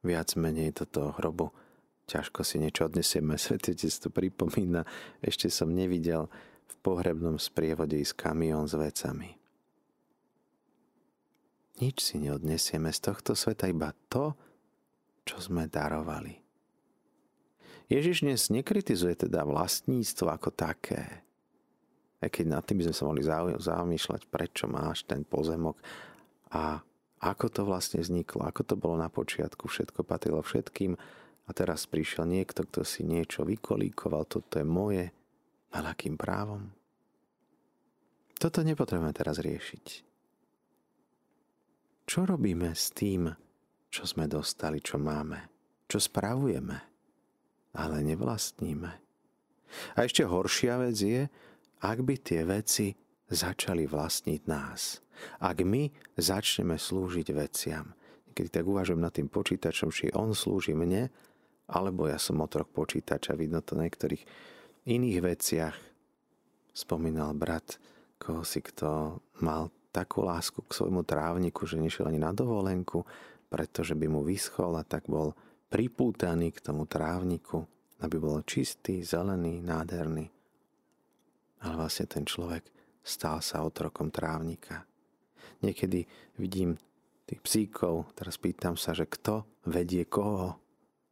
viac 0.00 0.32
menej 0.36 0.72
do 0.72 0.84
toho 0.88 1.10
hrobu 1.20 1.52
ťažko 2.06 2.46
si 2.46 2.62
niečo 2.62 2.86
odnesieme. 2.86 3.34
Svetec 3.42 3.76
to 3.82 4.08
pripomína, 4.08 4.86
ešte 5.20 5.50
som 5.50 5.68
nevidel 5.74 6.30
v 6.66 6.74
pohrebnom 6.80 7.36
sprievode 7.36 7.98
ísť 7.98 8.14
kamión 8.14 8.70
s 8.70 8.74
vecami. 8.78 9.34
Nič 11.76 12.00
si 12.00 12.16
neodnesieme 12.16 12.88
z 12.88 13.12
tohto 13.12 13.36
sveta, 13.36 13.68
iba 13.68 13.92
to, 14.08 14.32
čo 15.28 15.36
sme 15.44 15.68
darovali. 15.68 16.45
Ježiš 17.86 18.26
dnes 18.26 18.50
nekritizuje 18.50 19.14
teda 19.14 19.46
vlastníctvo 19.46 20.26
ako 20.26 20.50
také. 20.50 21.22
Aj 22.18 22.26
keď 22.26 22.58
nad 22.58 22.62
tým 22.66 22.82
by 22.82 22.90
sme 22.90 22.96
sa 22.98 23.06
mohli 23.06 23.22
zamýšľať, 23.62 24.26
prečo 24.26 24.66
máš 24.66 25.06
ten 25.06 25.22
pozemok 25.22 25.78
a 26.50 26.82
ako 27.22 27.46
to 27.46 27.62
vlastne 27.62 28.02
vzniklo, 28.02 28.42
ako 28.42 28.62
to 28.66 28.74
bolo 28.74 28.98
na 28.98 29.06
počiatku, 29.06 29.70
všetko 29.70 30.02
patrilo 30.02 30.42
všetkým 30.42 30.98
a 31.46 31.50
teraz 31.54 31.86
prišiel 31.86 32.26
niekto, 32.26 32.66
kto 32.66 32.82
si 32.82 33.06
niečo 33.06 33.46
vykolíkoval, 33.46 34.26
toto 34.26 34.58
je 34.58 34.66
moje, 34.66 35.06
ale 35.70 35.86
akým 35.86 36.18
právom? 36.18 36.66
Toto 38.34 38.66
nepotrebujeme 38.66 39.14
teraz 39.14 39.38
riešiť. 39.38 39.86
Čo 42.02 42.26
robíme 42.26 42.74
s 42.74 42.90
tým, 42.90 43.30
čo 43.94 44.02
sme 44.10 44.26
dostali, 44.26 44.82
čo 44.82 44.98
máme, 44.98 45.46
čo 45.86 46.02
spravujeme? 46.02 46.95
Ale 47.76 48.00
nevlastníme. 48.00 48.92
A 49.94 49.98
ešte 50.02 50.24
horšia 50.24 50.80
vec 50.80 50.96
je, 50.96 51.22
ak 51.84 51.98
by 52.00 52.14
tie 52.16 52.42
veci 52.48 52.96
začali 53.28 53.84
vlastniť 53.84 54.40
nás. 54.48 55.04
Ak 55.42 55.60
my 55.60 55.92
začneme 56.16 56.80
slúžiť 56.80 57.28
veciam. 57.36 57.92
Keď 58.36 58.60
tak 58.60 58.64
uvažujem 58.68 59.00
nad 59.00 59.12
tým 59.12 59.28
počítačom, 59.28 59.88
či 59.92 60.12
on 60.12 60.36
slúži 60.36 60.76
mne, 60.76 61.08
alebo 61.66 62.06
ja 62.06 62.20
som 62.20 62.38
otrok 62.38 62.70
počítača. 62.70 63.34
Vidno 63.34 63.64
to 63.64 63.74
na 63.74 63.88
niektorých 63.88 64.22
iných 64.86 65.18
veciach. 65.18 65.76
Spomínal 66.76 67.32
brat, 67.34 67.80
koho 68.20 68.44
si 68.46 68.60
kto 68.62 69.18
mal 69.40 69.72
takú 69.90 70.22
lásku 70.22 70.60
k 70.62 70.76
svojmu 70.76 71.02
trávniku, 71.08 71.64
že 71.64 71.80
nešiel 71.80 72.12
ani 72.12 72.20
na 72.20 72.30
dovolenku, 72.36 73.08
pretože 73.48 73.96
by 73.96 74.06
mu 74.06 74.20
vyschol 74.20 74.76
a 74.76 74.84
tak 74.84 75.08
bol 75.08 75.32
pripútaný 75.68 76.54
k 76.54 76.62
tomu 76.62 76.86
trávniku, 76.86 77.66
aby 78.02 78.16
bol 78.20 78.44
čistý, 78.46 79.02
zelený, 79.02 79.64
nádherný. 79.64 80.26
Ale 81.64 81.74
vlastne 81.74 82.06
ten 82.06 82.24
človek 82.28 82.68
stal 83.00 83.40
sa 83.40 83.64
otrokom 83.64 84.12
trávnika. 84.12 84.84
Niekedy 85.64 86.04
vidím 86.36 86.76
tých 87.26 87.40
psíkov, 87.42 88.12
teraz 88.14 88.36
pýtam 88.38 88.78
sa, 88.78 88.92
že 88.94 89.08
kto 89.08 89.46
vedie 89.66 90.06
koho, 90.06 90.58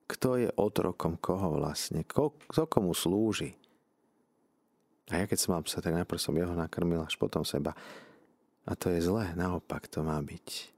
kto 0.04 0.36
je 0.36 0.48
otrokom 0.54 1.16
koho 1.16 1.56
vlastne, 1.56 2.04
kto, 2.04 2.36
kto 2.50 2.68
komu 2.68 2.92
slúži. 2.92 3.56
A 5.12 5.20
ja 5.20 5.24
keď 5.28 5.38
som 5.40 5.56
mal 5.56 5.64
psa, 5.64 5.84
tak 5.84 5.96
najprv 5.96 6.20
som 6.20 6.36
jeho 6.36 6.52
nakrmil, 6.56 7.04
až 7.04 7.16
potom 7.20 7.44
seba. 7.44 7.76
A 8.64 8.72
to 8.72 8.88
je 8.88 9.04
zlé, 9.04 9.36
naopak 9.36 9.88
to 9.88 10.00
má 10.00 10.16
byť. 10.20 10.73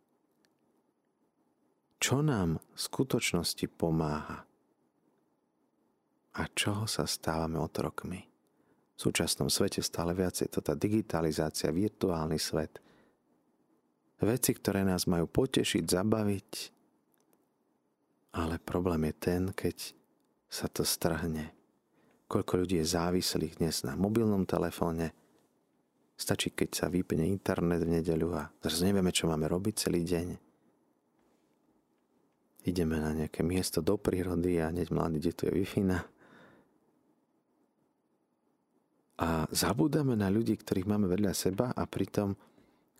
Čo 1.96 2.20
nám 2.20 2.60
v 2.60 2.78
skutočnosti 2.78 3.66
pomáha? 3.72 4.44
A 6.36 6.42
čoho 6.52 6.84
sa 6.84 7.08
stávame 7.08 7.56
otrokmi? 7.56 8.20
V 8.96 8.98
súčasnom 9.00 9.48
svete 9.48 9.80
stále 9.80 10.12
viac 10.12 10.36
je 10.40 10.48
to 10.48 10.60
tá 10.60 10.76
digitalizácia, 10.76 11.72
virtuálny 11.72 12.36
svet. 12.36 12.80
Veci, 14.20 14.56
ktoré 14.56 14.84
nás 14.84 15.04
majú 15.04 15.28
potešiť, 15.28 15.84
zabaviť. 15.84 16.50
Ale 18.36 18.60
problém 18.60 19.12
je 19.12 19.14
ten, 19.16 19.42
keď 19.52 19.96
sa 20.48 20.68
to 20.68 20.84
strhne. 20.84 21.52
Koľko 22.28 22.64
ľudí 22.64 22.80
je 22.80 22.92
závislých 22.96 23.60
dnes 23.60 23.84
na 23.84 23.96
mobilnom 23.96 24.44
telefóne, 24.48 25.12
Stačí, 26.16 26.48
keď 26.56 26.70
sa 26.72 26.86
vypne 26.88 27.28
internet 27.28 27.84
v 27.84 28.00
nedeľu 28.00 28.28
a 28.40 28.48
zase 28.64 28.88
nevieme, 28.88 29.12
čo 29.12 29.28
máme 29.28 29.44
robiť 29.52 29.84
celý 29.84 30.00
deň. 30.00 30.45
Ideme 32.66 32.98
na 32.98 33.14
nejaké 33.14 33.46
miesto 33.46 33.78
do 33.78 33.94
prírody 33.94 34.58
a 34.58 34.74
hneď 34.74 34.90
mladý, 34.90 35.22
kde 35.22 35.32
tu 35.32 35.42
je 35.46 35.52
wi 35.54 35.66
A 39.16 39.48
zabúdame 39.48 40.18
na 40.18 40.28
ľudí, 40.28 40.58
ktorých 40.58 40.90
máme 40.90 41.06
vedľa 41.08 41.32
seba 41.32 41.72
a 41.72 41.86
pritom 41.86 42.36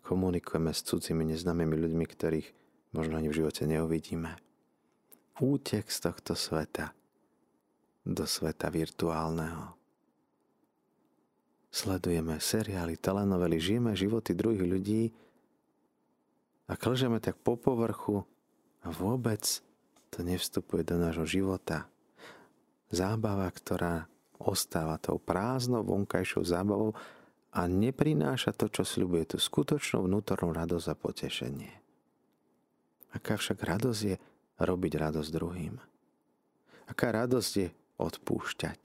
komunikujeme 0.07 0.71
s 0.71 0.81
cudzími 0.87 1.27
neznámymi 1.35 1.75
ľuďmi, 1.77 2.05
ktorých 2.07 2.47
možno 2.95 3.19
ani 3.19 3.27
v 3.27 3.43
živote 3.43 3.67
neuvidíme. 3.67 4.39
Útek 5.43 5.91
z 5.91 5.97
tohto 6.09 6.33
sveta 6.33 6.95
do 8.07 8.23
sveta 8.23 8.71
virtuálneho 8.71 9.75
sledujeme 11.67 12.39
seriály, 12.39 12.97
telenovely, 12.97 13.59
žijeme 13.59 13.93
životy 13.93 14.31
druhých 14.33 14.65
ľudí 14.65 15.03
a 16.65 16.73
klžeme 16.79 17.19
tak 17.19 17.37
po 17.43 17.59
povrchu 17.59 18.25
vôbec 18.91 19.43
to 20.09 20.23
nevstupuje 20.23 20.83
do 20.87 20.95
nášho 20.97 21.27
života. 21.27 21.87
Zábava, 22.87 23.47
ktorá 23.51 24.07
ostáva 24.39 24.95
tou 25.01 25.19
prázdnou 25.19 25.83
vonkajšou 25.83 26.43
zábavou 26.45 26.95
a 27.51 27.65
neprináša 27.65 28.53
to, 28.53 28.69
čo 28.69 28.85
sľubuje, 28.85 29.35
tú 29.35 29.37
skutočnú 29.41 30.05
vnútornú 30.05 30.53
radosť 30.53 30.87
a 30.93 30.95
potešenie. 30.95 31.73
Aká 33.17 33.35
však 33.35 33.59
radosť 33.59 34.01
je 34.03 34.15
robiť 34.61 34.93
radosť 34.99 35.29
druhým? 35.33 35.75
Aká 36.87 37.11
radosť 37.11 37.51
je 37.57 37.67
odpúšťať? 37.97 38.81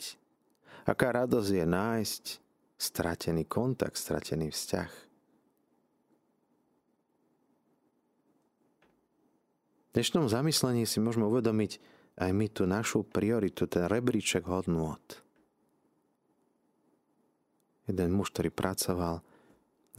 Aká 0.88 1.14
radosť 1.14 1.50
je 1.52 1.66
nájsť 1.68 2.24
stratený 2.80 3.46
kontakt, 3.46 3.94
stratený 3.94 4.50
vzťah. 4.50 5.11
V 9.92 10.00
dnešnom 10.00 10.24
zamyslení 10.24 10.88
si 10.88 11.04
môžeme 11.04 11.28
uvedomiť 11.28 11.76
aj 12.16 12.30
my 12.32 12.48
tú 12.48 12.64
našu 12.64 13.04
prioritu, 13.04 13.68
ten 13.68 13.84
rebríček 13.84 14.48
hodnôt. 14.48 15.04
Jeden 17.84 18.16
muž, 18.16 18.32
ktorý 18.32 18.48
pracoval 18.48 19.20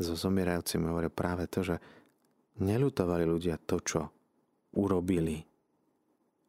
so 0.01 0.17
zomierajúcimi, 0.17 0.89
hovoril 0.89 1.13
práve 1.13 1.45
to, 1.45 1.61
že 1.61 1.77
neľutovali 2.57 3.21
ľudia 3.21 3.61
to, 3.61 3.77
čo 3.85 4.01
urobili, 4.81 5.45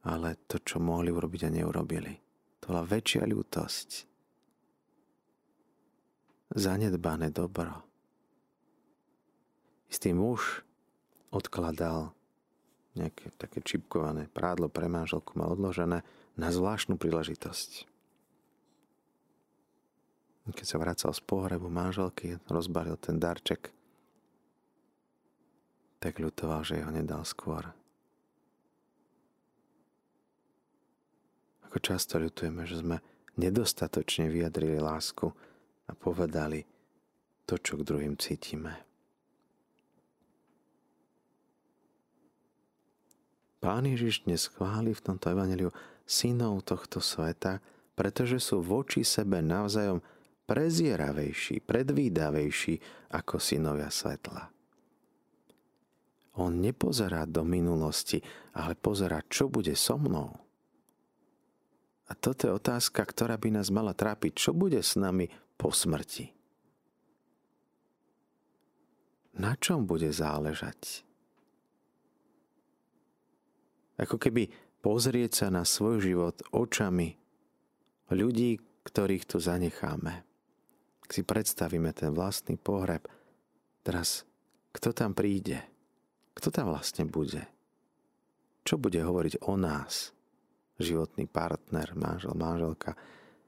ale 0.09 0.41
to, 0.49 0.65
čo 0.65 0.81
mohli 0.81 1.13
urobiť 1.13 1.45
a 1.45 1.53
neurobili. 1.53 2.17
To 2.65 2.73
bola 2.73 2.81
väčšia 2.81 3.29
ľútosť 3.29 3.89
zanedbané 6.57 7.29
dobro. 7.29 7.85
Istý 9.93 10.17
muž 10.17 10.65
odkladal 11.29 12.17
nejaké 12.95 13.35
také 13.39 13.59
čipkované 13.61 14.31
prádlo 14.31 14.71
pre 14.71 14.87
manželku, 14.87 15.35
mal 15.35 15.51
odložené 15.55 16.07
na 16.39 16.49
zvláštnu 16.51 16.99
príležitosť. 16.99 17.91
Keď 20.45 20.67
sa 20.67 20.77
vracal 20.77 21.11
z 21.17 21.23
pohrebu 21.25 21.73
manželky, 21.73 22.37
rozbalil 22.47 23.01
ten 23.01 23.17
darček, 23.17 23.73
tak 25.99 26.21
ľutoval, 26.21 26.61
že 26.63 26.85
ho 26.85 26.93
nedal 26.93 27.25
skôr. 27.25 27.65
Ako 31.65 31.81
často 31.81 32.21
ľutujeme, 32.21 32.69
že 32.69 32.85
sme 32.85 33.01
nedostatočne 33.41 34.29
vyjadrili 34.29 34.79
lásku, 34.79 35.33
a 35.89 35.93
povedali 35.93 36.65
to, 37.45 37.61
čo 37.61 37.77
k 37.77 37.87
druhým 37.87 38.17
cítime. 38.17 38.94
Pán 43.65 43.89
Ježiš 43.89 44.29
dnes 44.29 44.45
chváli 44.53 44.93
v 44.93 45.01
tomto 45.01 45.33
evaneliu 45.33 45.73
synov 46.05 46.69
tohto 46.69 47.01
sveta, 47.01 47.65
pretože 47.97 48.37
sú 48.37 48.61
voči 48.61 49.01
sebe 49.01 49.41
navzájom 49.41 50.05
prezieravejší, 50.45 51.65
predvídavejší 51.65 52.75
ako 53.09 53.41
synovia 53.41 53.89
svetla. 53.89 54.53
On 56.37 56.53
nepozerá 56.53 57.25
do 57.25 57.41
minulosti, 57.41 58.21
ale 58.53 58.77
pozerá, 58.77 59.25
čo 59.33 59.49
bude 59.49 59.73
so 59.73 59.97
mnou. 59.97 60.37
A 62.05 62.13
toto 62.13 62.45
je 62.45 62.53
otázka, 62.53 63.01
ktorá 63.01 63.41
by 63.41 63.49
nás 63.49 63.73
mala 63.73 63.97
trápiť. 63.97 64.45
Čo 64.45 64.51
bude 64.53 64.85
s 64.85 64.93
nami 65.01 65.33
po 65.57 65.73
smrti. 65.73 66.29
Na 69.41 69.57
čom 69.57 69.89
bude 69.89 70.13
záležať? 70.13 71.14
Ako 73.95 74.19
keby 74.19 74.51
pozrieť 74.83 75.45
sa 75.45 75.47
na 75.55 75.63
svoj 75.63 76.03
život 76.03 76.37
očami 76.51 77.15
ľudí, 78.11 78.59
ktorých 78.85 79.25
tu 79.25 79.41
zanecháme. 79.41 80.13
Ak 81.05 81.11
si 81.13 81.23
predstavíme 81.25 81.93
ten 81.97 82.13
vlastný 82.13 82.57
pohreb, 82.61 83.07
teraz 83.85 84.25
kto 84.75 84.91
tam 84.91 85.15
príde? 85.15 85.63
Kto 86.35 86.51
tam 86.51 86.75
vlastne 86.75 87.07
bude? 87.07 87.47
Čo 88.65 88.81
bude 88.81 88.99
hovoriť 88.99 89.45
o 89.47 89.55
nás? 89.55 90.11
Životný 90.81 91.31
partner, 91.31 91.95
manžel, 91.95 92.35
manželka, 92.35 92.99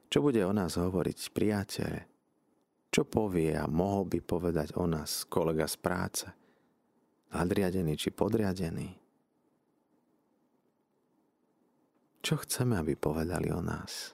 čo 0.07 0.23
bude 0.23 0.39
o 0.47 0.53
nás 0.55 0.79
hovoriť 0.79 1.19
priateľ? 1.35 1.93
Čo 2.95 3.03
povie 3.03 3.51
a 3.59 3.67
mohol 3.67 4.07
by 4.07 4.23
povedať 4.23 4.79
o 4.79 4.87
nás 4.87 5.27
kolega 5.27 5.67
z 5.67 5.77
práce? 5.83 6.27
Nadriadený 7.35 7.99
či 7.99 8.15
podriadený? 8.15 9.06
Čo 12.27 12.43
chceme, 12.43 12.75
aby 12.75 12.99
povedali 12.99 13.55
o 13.55 13.63
nás? 13.63 14.11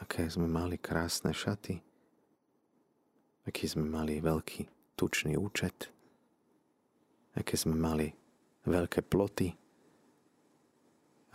Aké 0.00 0.24
sme 0.24 0.48
mali 0.48 0.80
krásne 0.80 1.36
šaty? 1.36 1.76
Aký 3.44 3.68
sme 3.68 3.84
mali 3.84 4.24
veľký 4.24 4.96
tučný 4.96 5.36
účet? 5.36 5.92
Aké 7.36 7.60
sme 7.60 7.76
mali 7.76 8.08
veľké 8.64 9.04
ploty? 9.04 9.52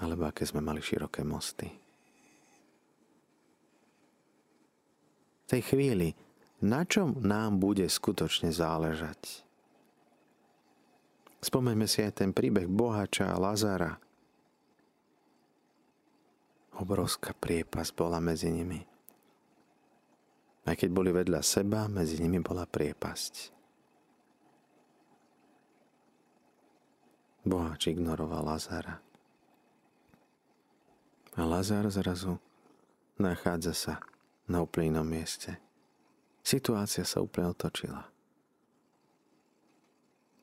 alebo 0.04 0.28
aké 0.28 0.44
sme 0.44 0.60
mali 0.60 0.82
široké 0.82 1.24
mosty. 1.24 1.70
V 5.44 5.46
tej 5.48 5.62
chvíli, 5.64 6.18
na 6.64 6.88
čom 6.88 7.20
nám 7.22 7.62
bude 7.62 7.86
skutočne 7.86 8.50
záležať? 8.50 9.43
Spomeňme 11.44 11.84
si 11.92 12.00
aj 12.00 12.24
ten 12.24 12.32
príbeh 12.32 12.72
bohača 12.72 13.36
a 13.36 13.36
Lazara. 13.36 14.00
Obrovská 16.80 17.36
priepas 17.36 17.92
bola 17.92 18.24
medzi 18.24 18.48
nimi. 18.48 18.80
Aj 20.64 20.80
keď 20.80 20.90
boli 20.96 21.12
vedľa 21.12 21.44
seba, 21.44 21.92
medzi 21.92 22.24
nimi 22.24 22.40
bola 22.40 22.64
priepasť. 22.64 23.52
Boháč 27.44 27.92
ignoroval 27.92 28.48
Lazara. 28.48 29.04
A 31.36 31.44
Lazar 31.44 31.84
zrazu 31.92 32.40
nachádza 33.20 33.76
sa 33.76 33.94
na 34.48 34.64
úplne 34.64 34.96
inom 34.96 35.04
mieste. 35.04 35.60
Situácia 36.40 37.04
sa 37.04 37.20
úplne 37.20 37.52
otočila. 37.52 38.13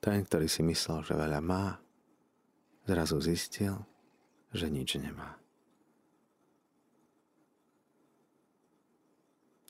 Ten, 0.00 0.24
ktorý 0.24 0.48
si 0.48 0.64
myslel, 0.64 1.04
že 1.04 1.12
veľa 1.12 1.40
má, 1.44 1.76
zrazu 2.88 3.20
zistil, 3.20 3.84
že 4.50 4.72
nič 4.72 4.96
nemá. 4.96 5.36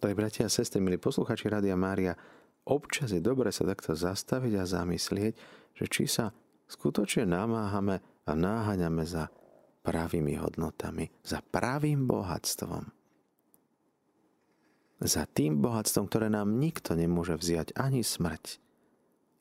Tak, 0.00 0.16
bratia 0.16 0.48
a 0.48 0.50
sestry, 0.50 0.80
milí 0.80 0.96
posluchači 0.96 1.52
Radia 1.52 1.76
Mária, 1.76 2.16
občas 2.64 3.12
je 3.12 3.20
dobre 3.20 3.52
sa 3.52 3.68
takto 3.68 3.92
zastaviť 3.92 4.52
a 4.56 4.64
zamyslieť, 4.64 5.32
že 5.76 5.84
či 5.92 6.08
sa 6.08 6.32
skutočne 6.72 7.28
namáhame 7.28 8.00
a 8.24 8.32
náhaňame 8.32 9.04
za 9.04 9.28
pravými 9.84 10.40
hodnotami, 10.40 11.12
za 11.20 11.44
pravým 11.44 12.08
bohatstvom. 12.08 12.88
Za 15.04 15.24
tým 15.28 15.60
bohatstvom, 15.60 16.08
ktoré 16.08 16.32
nám 16.32 16.48
nikto 16.56 16.96
nemôže 16.96 17.36
vziať, 17.36 17.76
ani 17.76 18.00
smrť, 18.00 18.56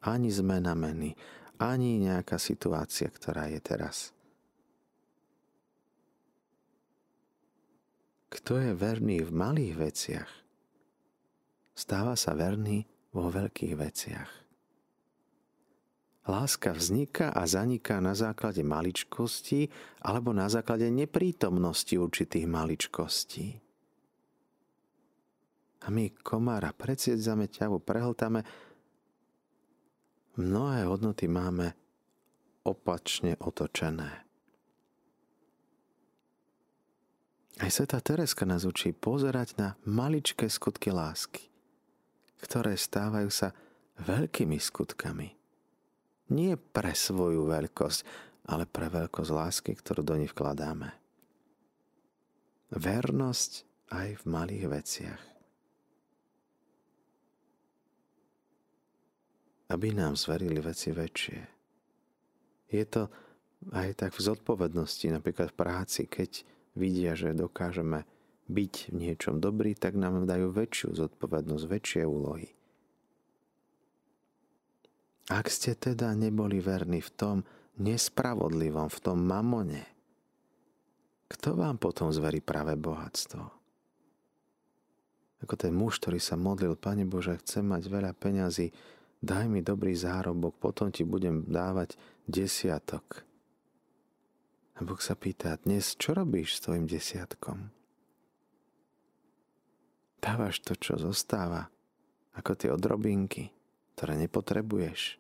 ani 0.06 0.30
zmena 0.32 0.76
meny, 0.76 1.16
ani 1.60 2.00
nejaká 2.00 2.40
situácia, 2.40 3.12
ktorá 3.12 3.52
je 3.52 3.60
teraz. 3.60 4.16
Kto 8.30 8.62
je 8.62 8.72
verný 8.78 9.26
v 9.26 9.32
malých 9.34 9.74
veciach, 9.76 10.32
stáva 11.74 12.14
sa 12.14 12.38
verný 12.38 12.86
vo 13.10 13.34
veľkých 13.34 13.76
veciach. 13.76 14.32
Láska 16.30 16.78
vzniká 16.78 17.34
a 17.34 17.50
zaniká 17.50 17.98
na 17.98 18.14
základe 18.14 18.62
maličkostí 18.62 19.66
alebo 20.06 20.30
na 20.30 20.46
základe 20.46 20.86
neprítomnosti 20.94 21.98
určitých 21.98 22.46
maličkostí. 22.46 23.58
A 25.80 25.88
my 25.90 26.14
komára 26.22 26.70
predsiedzame 26.70 27.50
ťavu, 27.50 27.82
prehltame. 27.82 28.46
Mnohé 30.38 30.86
hodnoty 30.86 31.26
máme 31.26 31.74
opačne 32.68 33.40
otočené. 33.40 34.28
Aj 37.60 37.70
Sveta 37.72 38.00
Tereska 38.00 38.48
nás 38.48 38.64
učí 38.64 38.96
pozerať 38.96 39.58
na 39.60 39.76
maličké 39.84 40.48
skutky 40.48 40.94
lásky, 40.94 41.50
ktoré 42.40 42.78
stávajú 42.78 43.28
sa 43.28 43.52
veľkými 44.00 44.56
skutkami 44.56 45.40
nie 46.30 46.54
pre 46.56 46.94
svoju 46.94 47.50
veľkosť, 47.50 48.00
ale 48.50 48.66
pre 48.70 48.90
veľkosť 48.90 49.32
lásky, 49.34 49.72
ktorú 49.78 50.02
do 50.06 50.16
nich 50.18 50.34
vkladáme. 50.34 50.94
Vernosť 52.70 53.52
aj 53.90 54.08
v 54.22 54.24
malých 54.30 54.66
veciach. 54.70 55.22
Aby 59.70 59.94
nám 59.94 60.18
zverili 60.18 60.58
veci 60.58 60.90
väčšie. 60.90 61.40
Je 62.70 62.86
to 62.86 63.10
aj 63.70 64.02
tak 64.02 64.12
v 64.18 64.22
zodpovednosti, 64.24 65.06
napríklad 65.14 65.54
v 65.54 65.60
práci, 65.60 66.02
keď 66.10 66.46
vidia, 66.74 67.14
že 67.14 67.38
dokážeme 67.38 68.06
byť 68.50 68.74
v 68.90 68.94
niečom 68.98 69.38
dobrý, 69.38 69.78
tak 69.78 69.94
nám 69.94 70.26
dajú 70.26 70.50
väčšiu 70.50 70.98
zodpovednosť, 70.98 71.64
väčšie 71.70 72.04
úlohy. 72.08 72.50
Ak 75.30 75.46
ste 75.54 75.78
teda 75.78 76.10
neboli 76.18 76.58
verní 76.58 77.06
v 77.06 77.12
tom 77.14 77.38
nespravodlivom, 77.78 78.90
v 78.90 79.00
tom 79.06 79.22
mamone, 79.22 79.86
kto 81.30 81.54
vám 81.54 81.78
potom 81.78 82.10
zverí 82.10 82.42
práve 82.42 82.74
bohatstvo? 82.74 83.46
Ako 85.46 85.54
ten 85.56 85.72
muž, 85.72 86.02
ktorý 86.02 86.18
sa 86.18 86.34
modlil, 86.34 86.74
Pane 86.74 87.06
Bože, 87.06 87.38
chcem 87.46 87.62
mať 87.62 87.86
veľa 87.86 88.12
peňazí, 88.18 88.74
daj 89.20 89.46
mi 89.52 89.60
dobrý 89.60 89.96
zárobok, 89.96 90.56
potom 90.60 90.92
ti 90.92 91.04
budem 91.04 91.48
dávať 91.48 91.96
desiatok. 92.28 93.24
A 94.80 94.88
Boh 94.88 95.00
sa 95.04 95.16
pýta, 95.16 95.60
dnes 95.60 95.96
čo 96.00 96.16
robíš 96.16 96.60
s 96.60 96.64
tvojim 96.64 96.88
desiatkom? 96.88 97.68
Dávaš 100.20 100.64
to, 100.64 100.76
čo 100.76 100.96
zostáva, 100.96 101.68
ako 102.36 102.52
tie 102.56 102.72
odrobinky, 102.72 103.52
ktoré 103.96 104.16
nepotrebuješ. 104.16 105.20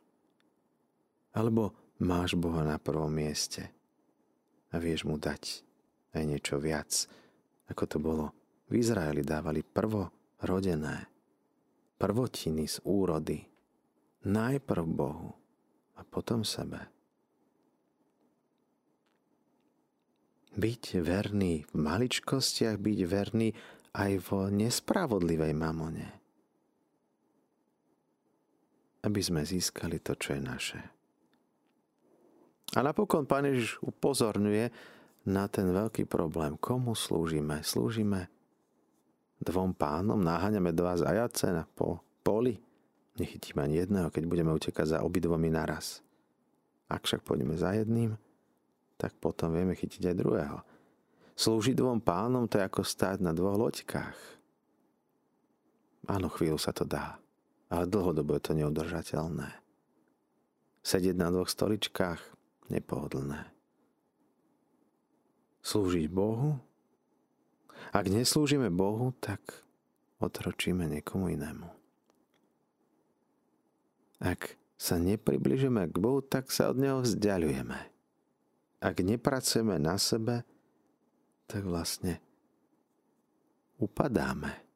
Alebo 1.36 1.76
máš 2.00 2.40
Boha 2.40 2.64
na 2.64 2.80
prvom 2.80 3.12
mieste 3.12 3.68
a 4.72 4.80
vieš 4.80 5.04
mu 5.04 5.20
dať 5.20 5.64
aj 6.16 6.24
niečo 6.24 6.56
viac, 6.62 7.08
ako 7.68 7.84
to 7.84 7.98
bolo. 8.00 8.26
V 8.70 8.80
Izraeli 8.80 9.26
dávali 9.26 9.66
prvo 9.66 10.14
rodené, 10.46 11.10
prvotiny 11.98 12.70
z 12.70 12.78
úrody, 12.86 13.49
najprv 14.28 14.84
Bohu 14.88 15.32
a 15.96 16.02
potom 16.04 16.44
sebe. 16.44 16.80
Byť 20.60 21.00
verný 21.00 21.64
v 21.70 21.74
maličkostiach, 21.78 22.76
byť 22.76 23.00
verný 23.08 23.50
aj 23.96 24.12
vo 24.28 24.52
nespravodlivej 24.52 25.54
mamone. 25.56 26.08
Aby 29.00 29.22
sme 29.24 29.48
získali 29.48 30.04
to, 30.04 30.20
čo 30.20 30.36
je 30.36 30.42
naše. 30.44 30.82
A 32.76 32.84
napokon 32.84 33.24
Pán 33.24 33.48
Ježiš 33.48 33.80
upozorňuje 33.82 34.70
na 35.32 35.48
ten 35.48 35.72
veľký 35.72 36.06
problém. 36.06 36.60
Komu 36.60 36.94
slúžime? 36.94 37.64
Slúžime 37.64 38.28
dvom 39.40 39.72
pánom, 39.72 40.20
naháňame 40.20 40.76
dva 40.76 41.00
zajace 41.00 41.50
na 41.56 41.64
po, 41.64 42.04
poli. 42.22 42.60
Nechytíme 43.20 43.60
ani 43.60 43.84
jedného, 43.84 44.08
keď 44.08 44.24
budeme 44.26 44.56
utekať 44.56 44.96
za 44.96 45.04
obidvomi 45.04 45.52
naraz. 45.52 46.00
Ak 46.88 47.04
však 47.04 47.28
pôjdeme 47.28 47.60
za 47.60 47.76
jedným, 47.76 48.16
tak 48.96 49.12
potom 49.20 49.52
vieme 49.52 49.76
chytiť 49.76 50.12
aj 50.12 50.16
druhého. 50.16 50.58
Slúžiť 51.36 51.76
dvom 51.76 52.00
pánom 52.04 52.48
to 52.48 52.60
je 52.60 52.68
ako 52.68 52.84
stáť 52.84 53.24
na 53.24 53.36
dvoch 53.36 53.56
loďkách. 53.56 54.18
Áno, 56.10 56.28
chvíľu 56.32 56.60
sa 56.60 56.76
to 56.76 56.84
dá, 56.88 57.20
ale 57.72 57.88
dlhodobo 57.88 58.36
je 58.36 58.44
to 58.44 58.54
neudržateľné. 58.56 59.48
Sedieť 60.84 61.16
na 61.16 61.32
dvoch 61.32 61.52
stoličkách, 61.52 62.20
nepohodlné. 62.72 63.46
Slúžiť 65.64 66.08
Bohu? 66.12 66.60
Ak 67.92 68.08
neslúžime 68.08 68.68
Bohu, 68.72 69.16
tak 69.20 69.40
otročíme 70.20 70.88
niekomu 70.88 71.32
inému. 71.32 71.79
Ak 74.20 74.60
sa 74.80 75.00
nepribližujeme 75.00 75.88
k 75.92 75.96
Bohu, 75.96 76.20
tak 76.24 76.52
sa 76.52 76.72
od 76.72 76.80
Neho 76.80 77.04
vzdialujeme. 77.04 77.80
Ak 78.80 79.04
nepracujeme 79.04 79.76
na 79.80 80.00
sebe, 80.00 80.48
tak 81.48 81.68
vlastne 81.68 82.24
upadáme. 83.80 84.70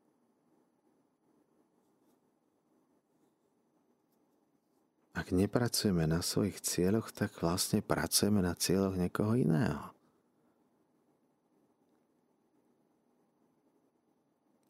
ak 5.13 5.29
nepracujeme 5.29 6.10
na 6.10 6.25
svojich 6.25 6.60
cieľoch, 6.60 7.13
tak 7.13 7.38
vlastne 7.38 7.86
pracujeme 7.86 8.41
na 8.41 8.58
cieľoch 8.58 8.97
niekoho 8.97 9.38
iného. 9.38 9.93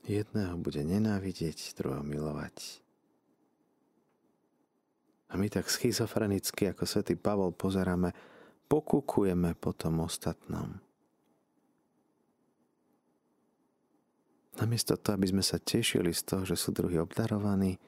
Jedného 0.04 0.60
bude 0.60 0.84
nenávidieť, 0.84 1.74
druhého 1.80 2.04
milovať. 2.04 2.83
A 5.34 5.38
my 5.42 5.50
tak 5.50 5.66
schizofrenicky, 5.66 6.70
ako 6.70 6.86
svätý 6.86 7.18
Pavol, 7.18 7.58
pozeráme, 7.58 8.14
pokukujeme 8.70 9.58
po 9.58 9.74
tom 9.74 10.06
ostatnom. 10.06 10.78
Namiesto 14.62 14.94
toho, 14.94 15.18
aby 15.18 15.34
sme 15.34 15.42
sa 15.42 15.58
tešili 15.58 16.14
z 16.14 16.22
toho, 16.22 16.46
že 16.46 16.54
sú 16.54 16.70
druhí 16.70 17.02
obdarovaní, 17.02 17.82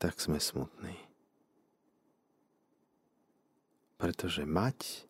tak 0.00 0.16
sme 0.16 0.40
smutní. 0.40 0.96
Pretože 4.00 4.48
mať 4.48 5.04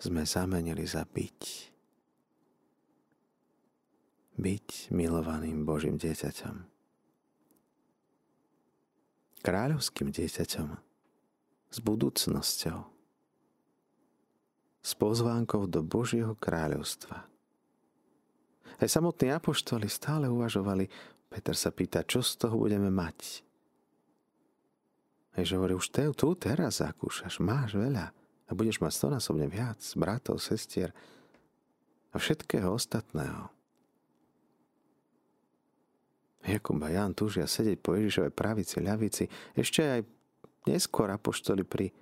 sme 0.00 0.24
zamenili 0.24 0.88
za 0.88 1.04
byť. 1.04 1.40
Byť 4.40 4.68
milovaným 4.88 5.68
Božím 5.68 6.00
dieťaťom. 6.00 6.71
Kráľovským 9.42 10.14
dieťaťom. 10.14 10.68
S 11.74 11.78
budúcnosťou. 11.82 12.78
S 14.82 14.92
pozvánkou 14.94 15.66
do 15.66 15.82
Božieho 15.82 16.38
kráľovstva. 16.38 17.26
Aj 18.78 18.88
samotní 18.90 19.34
apoštoli 19.34 19.90
stále 19.90 20.30
uvažovali. 20.30 20.86
Peter 21.26 21.58
sa 21.58 21.74
pýta, 21.74 22.06
čo 22.06 22.22
z 22.22 22.38
toho 22.38 22.54
budeme 22.54 22.86
mať. 22.86 23.42
Že 25.34 25.58
hovorí, 25.58 25.74
už 25.74 25.90
te, 25.90 26.06
tu 26.14 26.38
teraz 26.38 26.78
zakúšaš, 26.78 27.42
máš 27.42 27.74
veľa 27.74 28.14
a 28.46 28.50
budeš 28.54 28.78
mať 28.78 28.94
stonásobne 28.94 29.50
viac 29.50 29.82
bratov, 29.98 30.38
sestier 30.38 30.94
a 32.12 32.16
všetkého 32.20 32.70
ostatného. 32.70 33.50
Jakub 36.42 36.82
a 36.82 36.90
Jan 36.90 37.14
túžia 37.14 37.46
sedieť 37.46 37.78
po 37.78 37.94
Ježišovej 37.94 38.34
pravici, 38.34 38.82
ľavici. 38.82 39.30
Ešte 39.54 39.80
aj 39.86 40.00
neskôr 40.66 41.06
apoštoli 41.14 41.62
pri 41.62 41.94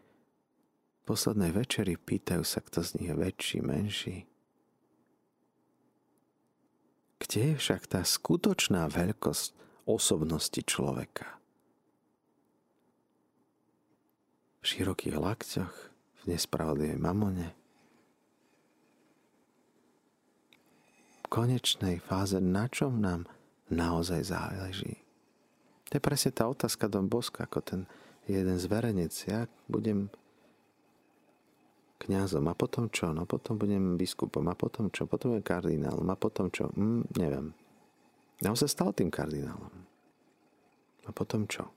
poslednej 1.04 1.52
večeri 1.52 2.00
pýtajú 2.00 2.40
sa, 2.40 2.64
kto 2.64 2.80
z 2.80 2.90
nich 3.00 3.08
je 3.12 3.16
väčší, 3.20 3.58
menší. 3.60 4.16
Kde 7.20 7.52
je 7.52 7.54
však 7.60 7.84
tá 7.84 8.00
skutočná 8.00 8.88
veľkosť 8.88 9.52
osobnosti 9.84 10.60
človeka? 10.64 11.36
V 14.60 14.64
širokých 14.64 15.16
lakťoch, 15.20 15.74
v 16.20 16.22
nespravodlivej 16.32 16.96
mamone, 16.96 17.52
v 21.20 21.26
konečnej 21.28 22.00
fáze, 22.00 22.40
na 22.40 22.68
čom 22.72 23.00
nám 23.04 23.28
naozaj 23.70 24.26
záleží. 24.26 24.98
To 25.90 25.98
je 25.98 26.02
presne 26.02 26.30
tá 26.30 26.46
otázka 26.46 26.86
Don 26.86 27.10
Boska, 27.10 27.46
ako 27.46 27.58
ten 27.62 27.80
jeden 28.30 28.58
zverenec. 28.58 29.10
Ja 29.26 29.50
budem 29.66 30.10
kňazom 32.02 32.46
a 32.46 32.54
potom 32.54 32.86
čo? 32.90 33.10
No 33.10 33.26
potom 33.26 33.58
budem 33.58 33.98
biskupom 33.98 34.46
a 34.46 34.54
potom 34.54 34.90
čo? 34.90 35.10
Potom 35.10 35.34
budem 35.34 35.46
kardinálom 35.46 36.06
a 36.06 36.16
potom 36.16 36.50
čo? 36.50 36.70
Mm, 36.74 37.10
neviem. 37.18 37.46
Ja 38.40 38.54
sa 38.56 38.70
stal 38.70 38.94
tým 38.94 39.12
kardinálom. 39.12 39.74
A 41.04 41.10
potom 41.12 41.44
čo? 41.50 41.68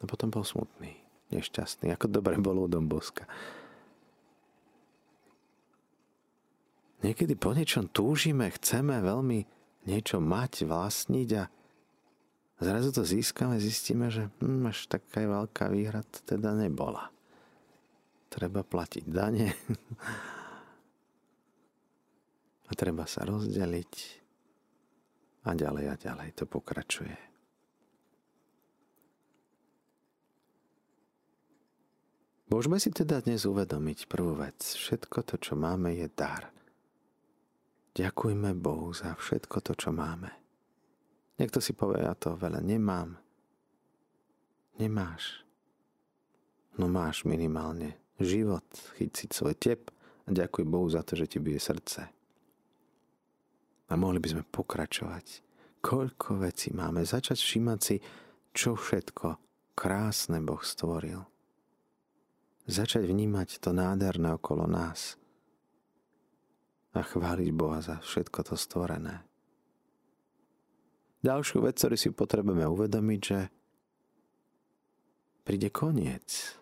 A 0.00 0.08
potom 0.08 0.32
bol 0.32 0.42
smutný, 0.42 0.96
nešťastný, 1.28 1.92
ako 1.92 2.08
dobre 2.08 2.40
bolo 2.40 2.64
u 2.64 2.68
Don 2.72 2.88
Boska. 2.88 3.28
Niekedy 7.00 7.32
po 7.32 7.56
niečom 7.56 7.88
túžime, 7.88 8.52
chceme 8.52 9.00
veľmi 9.00 9.48
niečo 9.88 10.20
mať, 10.20 10.68
vlastniť 10.68 11.28
a 11.40 11.48
zrazu 12.60 12.92
to 12.92 13.08
získame, 13.08 13.56
zistíme, 13.56 14.12
že 14.12 14.28
hm, 14.44 14.68
až 14.68 14.84
taká 14.84 15.24
veľká 15.24 15.72
výhra 15.72 16.04
to 16.04 16.36
teda 16.36 16.52
nebola. 16.52 17.08
Treba 18.28 18.60
platiť 18.60 19.04
dane 19.08 19.48
a 22.68 22.72
treba 22.76 23.08
sa 23.08 23.24
rozdeliť 23.24 23.92
a 25.48 25.56
ďalej 25.56 25.84
a 25.88 25.94
ďalej 25.96 26.36
to 26.36 26.44
pokračuje. 26.44 27.16
Môžeme 32.52 32.76
si 32.76 32.92
teda 32.92 33.24
dnes 33.24 33.46
uvedomiť 33.46 34.04
prvú 34.04 34.36
vec. 34.36 34.58
Všetko 34.58 35.22
to, 35.22 35.38
čo 35.40 35.56
máme, 35.56 35.96
je 35.96 36.10
dar– 36.12 36.50
Ďakujme 37.90 38.54
Bohu 38.54 38.94
za 38.94 39.18
všetko 39.18 39.56
to, 39.66 39.72
čo 39.74 39.90
máme. 39.90 40.30
Niekto 41.42 41.58
si 41.58 41.74
povie, 41.74 42.06
ja 42.06 42.14
to 42.14 42.38
veľa 42.38 42.62
nemám. 42.62 43.18
Nemáš. 44.78 45.42
No 46.78 46.86
máš 46.86 47.26
minimálne 47.26 47.98
život, 48.22 48.64
chyciť 49.00 49.28
svoj 49.34 49.54
tep 49.58 49.90
a 50.24 50.30
ďakuj 50.30 50.64
Bohu 50.68 50.86
za 50.86 51.02
to, 51.02 51.18
že 51.18 51.26
ti 51.26 51.38
bije 51.42 51.58
srdce. 51.58 52.00
A 53.90 53.92
mohli 53.98 54.22
by 54.22 54.28
sme 54.38 54.44
pokračovať. 54.46 55.42
Koľko 55.82 56.44
vecí 56.44 56.70
máme. 56.70 57.02
Začať 57.02 57.40
všímať 57.40 57.78
si, 57.82 57.96
čo 58.54 58.78
všetko 58.78 59.40
krásne 59.74 60.38
Boh 60.44 60.60
stvoril. 60.60 61.26
Začať 62.70 63.08
vnímať 63.08 63.58
to 63.58 63.74
nádherné 63.74 64.36
okolo 64.36 64.68
nás 64.68 65.18
a 66.90 67.00
chváliť 67.00 67.50
Boha 67.54 67.78
za 67.78 68.02
všetko 68.02 68.50
to 68.50 68.54
stvorené. 68.58 69.22
Ďalšiu 71.20 71.68
vec, 71.68 71.76
ktorú 71.76 71.96
si 72.00 72.10
potrebujeme 72.10 72.64
uvedomiť, 72.64 73.20
že 73.20 73.40
príde 75.44 75.68
koniec. 75.68 76.56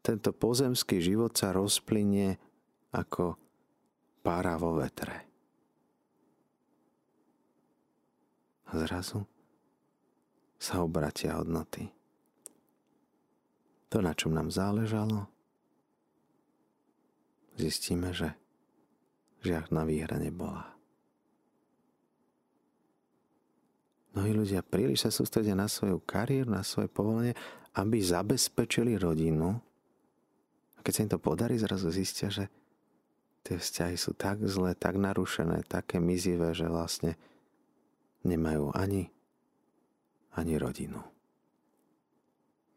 Tento 0.00 0.32
pozemský 0.32 1.00
život 1.00 1.36
sa 1.36 1.52
rozplynie 1.52 2.40
ako 2.92 3.36
pára 4.24 4.56
vo 4.56 4.80
vetre. 4.80 5.28
A 8.72 8.80
zrazu 8.80 9.28
sa 10.56 10.80
obratia 10.80 11.36
hodnoty. 11.36 11.92
To, 13.92 14.00
na 14.00 14.16
čom 14.16 14.32
nám 14.32 14.48
záležalo, 14.48 15.28
zistíme, 17.60 18.10
že 18.16 18.32
žiadna 19.44 19.84
výhra 19.84 20.16
nebola. 20.16 20.74
Mnohí 24.14 24.30
ľudia 24.30 24.62
príliš 24.62 25.04
sa 25.04 25.10
sústredia 25.10 25.58
na 25.58 25.66
svoju 25.66 25.98
kariéru, 26.00 26.48
na 26.48 26.62
svoje 26.62 26.86
povolenie, 26.86 27.34
aby 27.74 27.98
zabezpečili 27.98 28.94
rodinu. 28.94 29.58
A 30.78 30.80
keď 30.80 30.92
sa 30.94 31.02
im 31.02 31.10
to 31.10 31.18
podarí, 31.18 31.58
zrazu 31.58 31.90
zistia, 31.90 32.30
že 32.30 32.46
tie 33.42 33.58
vzťahy 33.58 33.98
sú 33.98 34.14
tak 34.14 34.38
zlé, 34.46 34.78
tak 34.78 34.96
narušené, 34.96 35.66
také 35.66 35.98
mizivé, 35.98 36.54
že 36.54 36.70
vlastne 36.70 37.18
nemajú 38.22 38.70
ani, 38.70 39.10
ani 40.38 40.54
rodinu. 40.62 41.02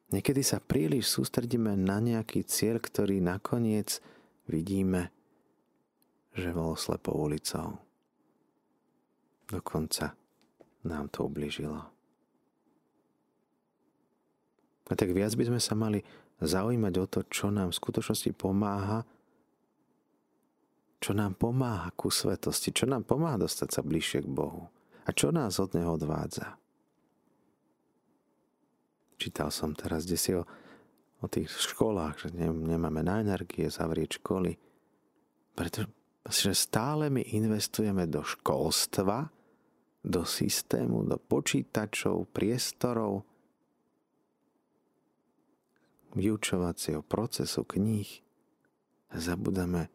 Niekedy 0.10 0.42
sa 0.42 0.58
príliš 0.58 1.14
sústredíme 1.14 1.78
na 1.78 2.02
nejaký 2.02 2.42
cieľ, 2.50 2.82
ktorý 2.82 3.22
nakoniec 3.22 4.02
vidíme 4.50 5.14
že 6.38 6.54
bol 6.54 6.78
slepou 6.78 7.17
ulicou. 7.26 7.82
Dokonca 9.50 10.13
nám 10.86 11.10
to 11.10 11.26
ubližilo. 11.26 11.82
A 14.88 14.93
tak 14.95 15.12
viac 15.12 15.34
by 15.36 15.43
sme 15.50 15.60
sa 15.60 15.73
mali 15.76 16.00
zaujímať 16.39 16.93
o 17.02 17.06
to, 17.10 17.19
čo 17.28 17.50
nám 17.50 17.73
v 17.73 17.80
skutočnosti 17.82 18.32
pomáha, 18.38 19.04
čo 21.02 21.12
nám 21.17 21.36
pomáha 21.36 21.89
ku 21.97 22.13
svetosti, 22.13 22.71
čo 22.71 22.86
nám 22.86 23.04
pomáha 23.04 23.41
dostať 23.41 23.69
sa 23.73 23.82
bližšie 23.82 24.23
k 24.23 24.30
Bohu 24.30 24.69
a 25.08 25.10
čo 25.12 25.34
nás 25.34 25.58
od 25.58 25.73
Neho 25.73 25.95
odvádza. 25.95 26.60
Čítal 29.17 29.50
som 29.50 29.73
teraz, 29.73 30.06
kde 30.06 30.17
si 30.19 30.32
o, 30.38 30.45
o 31.23 31.26
tých 31.26 31.50
školách, 31.50 32.28
že 32.28 32.28
nemáme 32.38 33.02
na 33.02 33.26
energie 33.26 33.65
zavrieť 33.65 34.21
školy, 34.21 34.62
pretože 35.58 35.89
že 36.28 36.52
stále 36.52 37.08
my 37.08 37.24
investujeme 37.24 38.04
do 38.08 38.24
školstva, 38.24 39.32
do 40.04 40.24
systému, 40.28 41.08
do 41.08 41.16
počítačov, 41.20 42.32
priestorov, 42.32 43.24
vyučovacieho 46.16 47.04
procesu 47.04 47.63
kníh 47.63 48.10
a 49.13 49.16
zabudáme, 49.20 49.92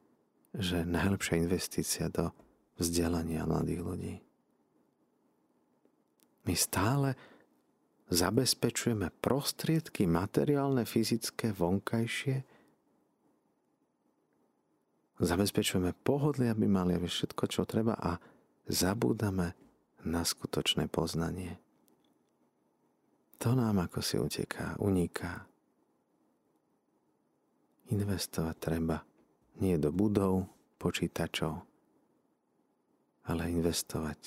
že 0.53 0.85
najlepšia 0.85 1.40
investícia 1.40 2.07
do 2.12 2.31
vzdelania 2.77 3.49
mladých 3.49 3.83
ľudí. 3.83 4.14
My 6.42 6.55
stále 6.59 7.14
zabezpečujeme 8.12 9.09
prostriedky 9.25 10.05
materiálne, 10.05 10.85
fyzické, 10.85 11.55
vonkajšie, 11.57 12.45
Zabezpečujeme 15.23 15.95
pohodlie, 16.03 16.51
aby 16.51 16.67
mali 16.67 16.99
všetko, 16.99 17.47
čo 17.47 17.63
treba 17.63 17.95
a 17.95 18.19
zabúdame 18.67 19.55
na 20.03 20.27
skutočné 20.27 20.91
poznanie. 20.91 21.63
To 23.39 23.55
nám 23.55 23.87
ako 23.87 24.03
si 24.03 24.19
uteká, 24.19 24.75
uniká. 24.83 25.47
Investovať 27.95 28.57
treba 28.59 28.99
nie 29.63 29.79
do 29.79 29.95
budov, 29.95 30.51
počítačov, 30.83 31.55
ale 33.31 33.55
investovať 33.55 34.19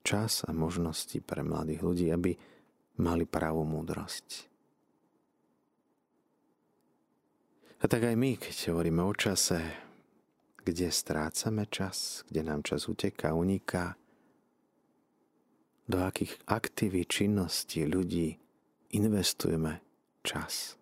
čas 0.00 0.48
a 0.48 0.56
možnosti 0.56 1.20
pre 1.20 1.44
mladých 1.44 1.84
ľudí, 1.84 2.06
aby 2.08 2.32
mali 3.04 3.28
pravú 3.28 3.68
múdrosť. 3.68 4.48
A 7.78 7.84
tak 7.84 8.08
aj 8.08 8.16
my, 8.16 8.40
keď 8.40 8.72
hovoríme 8.72 9.04
o 9.04 9.12
čase, 9.12 9.87
kde 10.68 10.92
strácame 10.92 11.64
čas, 11.72 12.28
kde 12.28 12.44
nám 12.44 12.60
čas 12.60 12.88
uteká, 12.88 13.32
uniká, 13.32 13.96
do 15.88 16.04
akých 16.04 16.36
aktivít, 16.44 17.08
činností 17.08 17.88
ľudí 17.88 18.36
investujeme 18.92 19.80
čas. 20.20 20.76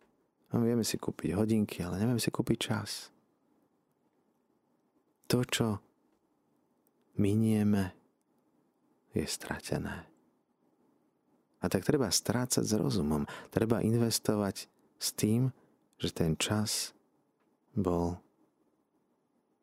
No, 0.51 0.67
vieme 0.67 0.83
si 0.83 0.99
kúpiť 0.99 1.39
hodinky, 1.39 1.87
ale 1.87 2.03
nevieme 2.03 2.19
si 2.19 2.35
kúpiť 2.35 2.59
čas. 2.59 3.15
To, 5.31 5.47
čo 5.47 5.79
minieme, 7.19 7.95
je 9.15 9.27
stratené. 9.27 10.07
A 11.63 11.65
tak 11.73 11.87
treba 11.87 12.13
strácať 12.13 12.63
s 12.63 12.75
rozumom. 12.77 13.25
Treba 13.49 13.81
investovať 13.81 14.69
s 14.99 15.09
tým, 15.17 15.51
že 15.97 16.13
ten 16.13 16.37
čas 16.37 16.93
bol 17.73 18.21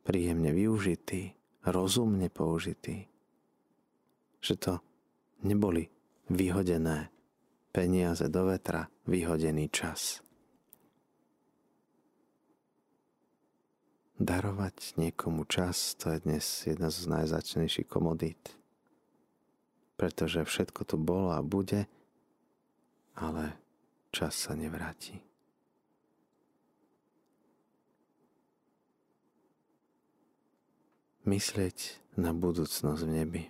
príjemne 0.03 0.51
využitý, 0.51 1.33
rozumne 1.63 2.27
použitý. 2.27 3.07
Že 4.43 4.53
to 4.59 4.73
neboli 5.47 5.87
vyhodené 6.27 7.11
peniaze 7.71 8.27
do 8.27 8.51
vetra, 8.51 8.91
vyhodený 9.07 9.71
čas. 9.71 10.19
Darovať 14.23 14.95
niekomu 14.95 15.43
čas, 15.49 15.97
to 15.99 16.13
je 16.13 16.23
dnes 16.23 16.45
jedna 16.63 16.87
z 16.93 17.11
najzačnejších 17.11 17.89
komodít. 17.89 18.55
Pretože 19.97 20.45
všetko 20.47 20.85
tu 20.85 20.95
bolo 20.95 21.33
a 21.33 21.41
bude, 21.41 21.89
ale 23.17 23.57
čas 24.13 24.37
sa 24.37 24.53
nevráti. 24.53 25.32
Myslieť 31.23 32.03
na 32.19 32.35
budúcnosť 32.35 33.01
v 33.07 33.13
nebi. 33.15 33.43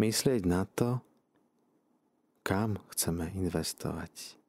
Myslieť 0.00 0.48
na 0.48 0.64
to, 0.64 1.04
kam 2.40 2.80
chceme 2.88 3.28
investovať 3.36 4.40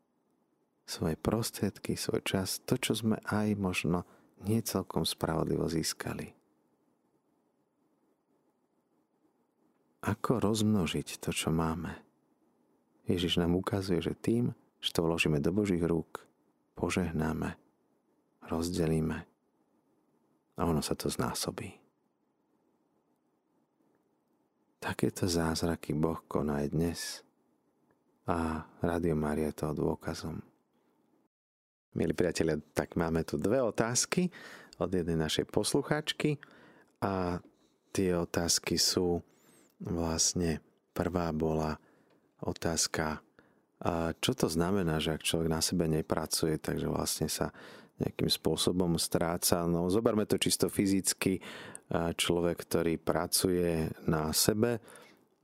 svoje 0.87 1.19
prostriedky, 1.19 1.99
svoj 1.99 2.23
čas, 2.23 2.63
to, 2.63 2.79
čo 2.79 2.95
sme 2.95 3.19
aj 3.27 3.59
možno 3.59 4.07
nie 4.47 4.63
celkom 4.63 5.03
spravodlivo 5.03 5.67
získali. 5.67 6.31
Ako 10.07 10.39
rozmnožiť 10.39 11.19
to, 11.19 11.35
čo 11.35 11.51
máme? 11.51 11.99
Ježiš 13.11 13.43
nám 13.43 13.59
ukazuje, 13.59 13.99
že 13.99 14.15
tým, 14.15 14.55
že 14.79 14.93
to 14.95 15.03
vložíme 15.03 15.43
do 15.43 15.51
Božích 15.51 15.83
rúk, 15.83 16.23
požehnáme, 16.79 17.59
rozdelíme 18.47 19.27
a 20.55 20.61
ono 20.63 20.79
sa 20.79 20.95
to 20.95 21.11
znásobí. 21.11 21.84
Takéto 24.79 25.25
zázraky 25.25 25.95
Boh 25.97 26.21
koná 26.29 26.61
aj 26.61 26.67
dnes 26.69 26.99
a 28.25 28.65
Radio 28.81 29.13
Maria 29.17 29.49
je 29.53 29.65
dôkazom. 29.73 30.41
Milí 31.95 32.11
priatelia, 32.11 32.59
tak 32.75 32.99
máme 32.99 33.23
tu 33.23 33.39
dve 33.39 33.63
otázky 33.63 34.27
od 34.81 34.91
jednej 34.91 35.15
našej 35.15 35.47
poslucháčky 35.47 36.35
a 36.99 37.39
tie 37.95 38.11
otázky 38.17 38.75
sú 38.75 39.23
vlastne 39.79 40.59
prvá 40.91 41.31
bola 41.31 41.79
otázka, 42.43 43.23
čo 44.19 44.31
to 44.35 44.47
znamená, 44.51 44.99
že 44.99 45.15
ak 45.15 45.23
človek 45.23 45.47
na 45.47 45.63
sebe 45.63 45.87
nepracuje, 45.87 46.59
takže 46.59 46.87
vlastne 46.91 47.31
sa 47.31 47.55
nejakým 47.99 48.27
spôsobom 48.27 48.99
stráca. 48.99 49.63
No 49.63 49.87
zoberme 49.87 50.27
to 50.27 50.35
čisto 50.35 50.67
fyzicky. 50.67 51.39
Človek, 51.93 52.65
ktorý 52.65 52.97
pracuje 52.97 53.87
na 54.09 54.33
sebe, 54.33 54.81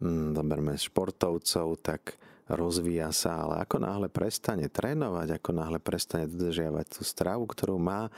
hm, 0.01 0.33
zoberme 0.33 0.73
športovcov, 0.73 1.67
tak 1.79 2.17
rozvíja 2.49 3.13
sa, 3.13 3.45
ale 3.45 3.63
ako 3.63 3.77
náhle 3.79 4.07
prestane 4.11 4.67
trénovať, 4.67 5.37
ako 5.37 5.49
náhle 5.55 5.79
prestane 5.79 6.27
dodržiavať 6.27 6.85
tú 6.97 7.01
stravu, 7.05 7.45
ktorú 7.47 7.77
má, 7.79 8.11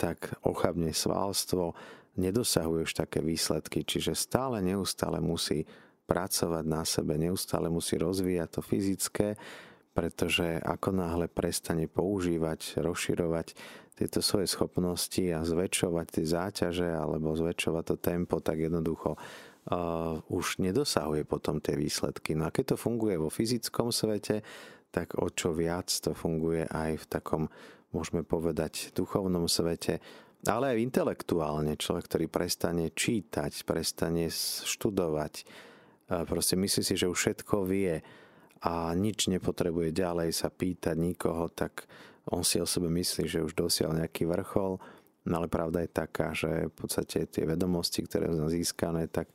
tak 0.00 0.32
ochabne 0.42 0.90
svalstvo, 0.90 1.74
nedosahuje 2.18 2.88
už 2.88 2.94
také 2.98 3.22
výsledky, 3.22 3.86
čiže 3.86 4.18
stále 4.18 4.58
neustále 4.58 5.22
musí 5.22 5.62
pracovať 6.08 6.64
na 6.66 6.82
sebe, 6.82 7.14
neustále 7.20 7.68
musí 7.70 8.00
rozvíjať 8.00 8.48
to 8.58 8.60
fyzické, 8.64 9.28
pretože 9.98 10.62
ako 10.62 10.94
náhle 10.94 11.26
prestane 11.26 11.90
používať, 11.90 12.78
rozširovať 12.78 13.58
tieto 13.98 14.22
svoje 14.22 14.46
schopnosti 14.46 15.26
a 15.34 15.42
zväčšovať 15.42 16.06
tie 16.06 16.22
záťaže 16.22 16.86
alebo 16.86 17.34
zväčšovať 17.34 17.82
to 17.82 17.96
tempo, 17.98 18.38
tak 18.38 18.62
jednoducho 18.62 19.18
uh, 19.18 20.22
už 20.30 20.62
nedosahuje 20.62 21.26
potom 21.26 21.58
tie 21.58 21.74
výsledky. 21.74 22.38
No 22.38 22.46
a 22.46 22.54
keď 22.54 22.74
to 22.74 22.76
funguje 22.78 23.18
vo 23.18 23.26
fyzickom 23.26 23.90
svete, 23.90 24.46
tak 24.94 25.18
o 25.18 25.26
čo 25.34 25.50
viac 25.50 25.90
to 25.90 26.14
funguje 26.14 26.62
aj 26.70 27.02
v 27.02 27.04
takom, 27.10 27.42
môžeme 27.90 28.22
povedať, 28.22 28.94
duchovnom 28.94 29.50
svete, 29.50 29.98
ale 30.46 30.78
aj 30.78 30.94
intelektuálne. 30.94 31.74
Človek, 31.74 32.06
ktorý 32.06 32.26
prestane 32.30 32.94
čítať, 32.94 33.66
prestane 33.66 34.30
študovať, 34.62 35.42
proste 36.06 36.54
myslí 36.54 36.82
si, 36.86 36.94
že 36.94 37.10
už 37.10 37.18
všetko 37.18 37.66
vie 37.66 37.98
a 38.64 38.90
nič 38.94 39.30
nepotrebuje 39.30 39.94
ďalej 39.94 40.30
sa 40.34 40.50
pýtať 40.50 40.96
nikoho, 40.98 41.50
tak 41.52 41.86
on 42.28 42.42
si 42.44 42.58
o 42.58 42.66
sebe 42.68 42.90
myslí, 42.90 43.24
že 43.24 43.44
už 43.44 43.56
dosial 43.56 43.94
nejaký 43.94 44.28
vrchol, 44.28 44.76
no 45.28 45.32
ale 45.32 45.48
pravda 45.48 45.84
je 45.84 45.90
taká, 45.90 46.34
že 46.36 46.68
v 46.68 46.74
podstate 46.74 47.28
tie 47.30 47.44
vedomosti, 47.48 48.04
ktoré 48.04 48.28
sú 48.28 48.50
získané, 48.50 49.08
tak 49.08 49.30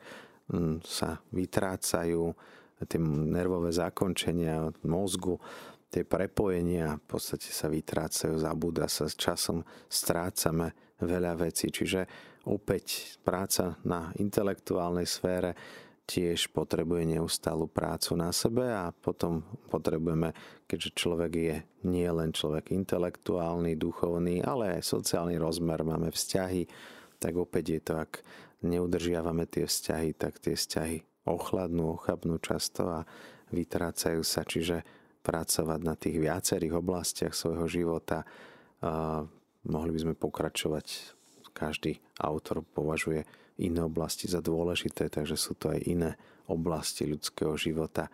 Mm, 0.52 0.84
sa 0.84 1.24
vytrácajú 1.32 2.36
tie 2.84 3.00
nervové 3.00 3.72
zakončenia 3.72 4.76
mozgu, 4.84 5.40
tie 5.88 6.04
prepojenia 6.04 7.00
v 7.00 7.06
podstate 7.16 7.48
sa 7.48 7.72
vytrácajú, 7.72 8.36
zabúda 8.36 8.92
sa, 8.92 9.08
s 9.08 9.16
časom 9.16 9.64
strácame 9.88 11.00
veľa 11.00 11.48
vecí. 11.48 11.72
Čiže 11.72 12.04
opäť 12.44 13.16
práca 13.24 13.80
na 13.88 14.12
intelektuálnej 14.20 15.08
sfére 15.08 15.56
tiež 16.04 16.52
potrebuje 16.52 17.16
neustálu 17.16 17.66
prácu 17.72 18.20
na 18.20 18.36
sebe 18.36 18.68
a 18.68 18.92
potom 18.92 19.44
potrebujeme, 19.72 20.36
keďže 20.68 20.90
človek 21.00 21.32
je 21.32 21.56
nie 21.88 22.10
len 22.12 22.36
človek 22.36 22.76
intelektuálny, 22.76 23.80
duchovný, 23.80 24.44
ale 24.44 24.80
aj 24.80 24.84
sociálny 24.84 25.40
rozmer, 25.40 25.80
máme 25.88 26.12
vzťahy, 26.12 26.68
tak 27.24 27.40
opäť 27.40 27.80
je 27.80 27.82
to, 27.82 27.94
ak 28.04 28.12
neudržiavame 28.68 29.48
tie 29.48 29.64
vzťahy, 29.64 30.12
tak 30.16 30.44
tie 30.44 30.60
vzťahy 30.60 31.24
ochladnú, 31.24 31.96
ochabnú 31.96 32.36
často 32.44 32.84
a 32.92 33.08
vytrácajú 33.56 34.20
sa. 34.28 34.44
Čiže 34.44 34.84
pracovať 35.24 35.80
na 35.80 35.96
tých 35.96 36.20
viacerých 36.20 36.84
oblastiach 36.84 37.32
svojho 37.32 37.66
života. 37.72 38.28
A 38.84 39.24
mohli 39.72 39.92
by 39.96 40.00
sme 40.04 40.14
pokračovať. 40.20 41.16
Každý 41.56 42.04
autor 42.20 42.66
považuje 42.66 43.24
iné 43.62 43.82
oblasti 43.86 44.26
za 44.26 44.42
dôležité, 44.42 45.12
takže 45.12 45.38
sú 45.38 45.54
to 45.54 45.70
aj 45.74 45.80
iné 45.86 46.12
oblasti 46.50 47.06
ľudského 47.06 47.54
života. 47.60 48.10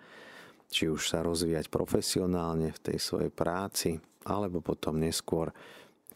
Či 0.69 0.91
už 0.91 1.13
sa 1.13 1.25
rozvíjať 1.25 1.71
profesionálne 1.71 2.69
v 2.75 2.79
tej 2.79 2.97
svojej 3.01 3.31
práci, 3.33 3.97
alebo 4.27 4.59
potom 4.61 4.99
neskôr 4.99 5.49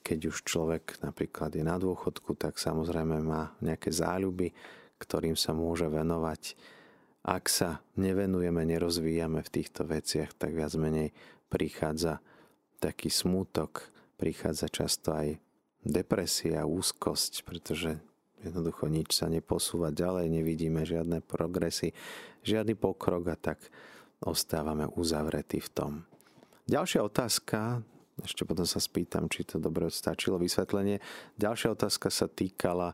keď 0.03 0.19
už 0.35 0.37
človek 0.43 0.99
napríklad 0.99 1.55
je 1.55 1.63
na 1.63 1.79
dôchodku, 1.79 2.35
tak 2.35 2.59
samozrejme 2.59 3.23
má 3.23 3.55
nejaké 3.63 3.87
záľuby, 3.87 4.51
ktorým 4.99 5.39
sa 5.39 5.55
môže 5.55 5.87
venovať. 5.87 6.59
Ak 7.23 7.47
sa 7.47 7.79
nevenujeme, 7.95 8.67
nerozvíjame 8.67 9.39
v 9.39 9.53
týchto 9.63 9.87
veciach, 9.87 10.35
tak 10.35 10.51
viac 10.51 10.75
menej 10.75 11.15
prichádza 11.47 12.19
taký 12.83 13.07
smútok, 13.07 13.87
prichádza 14.19 14.67
často 14.67 15.15
aj 15.15 15.39
depresia, 15.87 16.67
úzkosť, 16.67 17.47
pretože 17.47 18.03
jednoducho 18.43 18.91
nič 18.91 19.15
sa 19.15 19.31
neposúva 19.31 19.89
ďalej, 19.89 20.29
nevidíme 20.29 20.83
žiadne 20.83 21.23
progresy, 21.23 21.95
žiadny 22.43 22.75
pokrok 22.75 23.31
a 23.31 23.37
tak 23.39 23.59
ostávame 24.23 24.87
uzavretí 24.93 25.63
v 25.63 25.69
tom. 25.71 25.91
Ďalšia 26.67 27.03
otázka 27.03 27.83
ešte 28.21 28.45
potom 28.45 28.67
sa 28.69 28.77
spýtam, 28.77 29.25
či 29.25 29.41
to 29.41 29.57
dobre 29.57 29.89
stačilo 29.89 30.37
vysvetlenie. 30.37 31.01
Ďalšia 31.41 31.73
otázka 31.73 32.13
sa 32.13 32.29
týkala, 32.29 32.93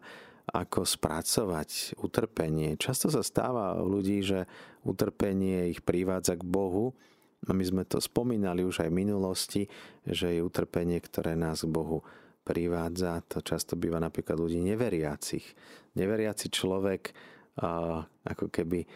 ako 0.49 0.81
spracovať 0.81 1.99
utrpenie. 2.01 2.73
Často 2.79 3.11
sa 3.13 3.21
stáva 3.21 3.77
u 3.77 3.85
ľudí, 3.85 4.25
že 4.25 4.49
utrpenie 4.81 5.69
ich 5.69 5.85
privádza 5.85 6.39
k 6.39 6.43
Bohu. 6.47 6.97
My 7.45 7.63
sme 7.63 7.83
to 7.85 8.01
spomínali 8.01 8.65
už 8.65 8.83
aj 8.83 8.89
v 8.89 8.99
minulosti, 8.99 9.61
že 10.03 10.33
je 10.35 10.41
utrpenie, 10.43 10.99
ktoré 10.99 11.37
nás 11.37 11.63
k 11.63 11.69
Bohu 11.69 12.01
privádza. 12.49 13.21
To 13.29 13.45
často 13.45 13.77
býva 13.77 14.01
napríklad 14.01 14.41
ľudí 14.41 14.57
neveriacich. 14.65 15.45
Neveriaci 15.93 16.49
človek 16.49 17.13
ako 18.25 18.49
keby 18.49 18.89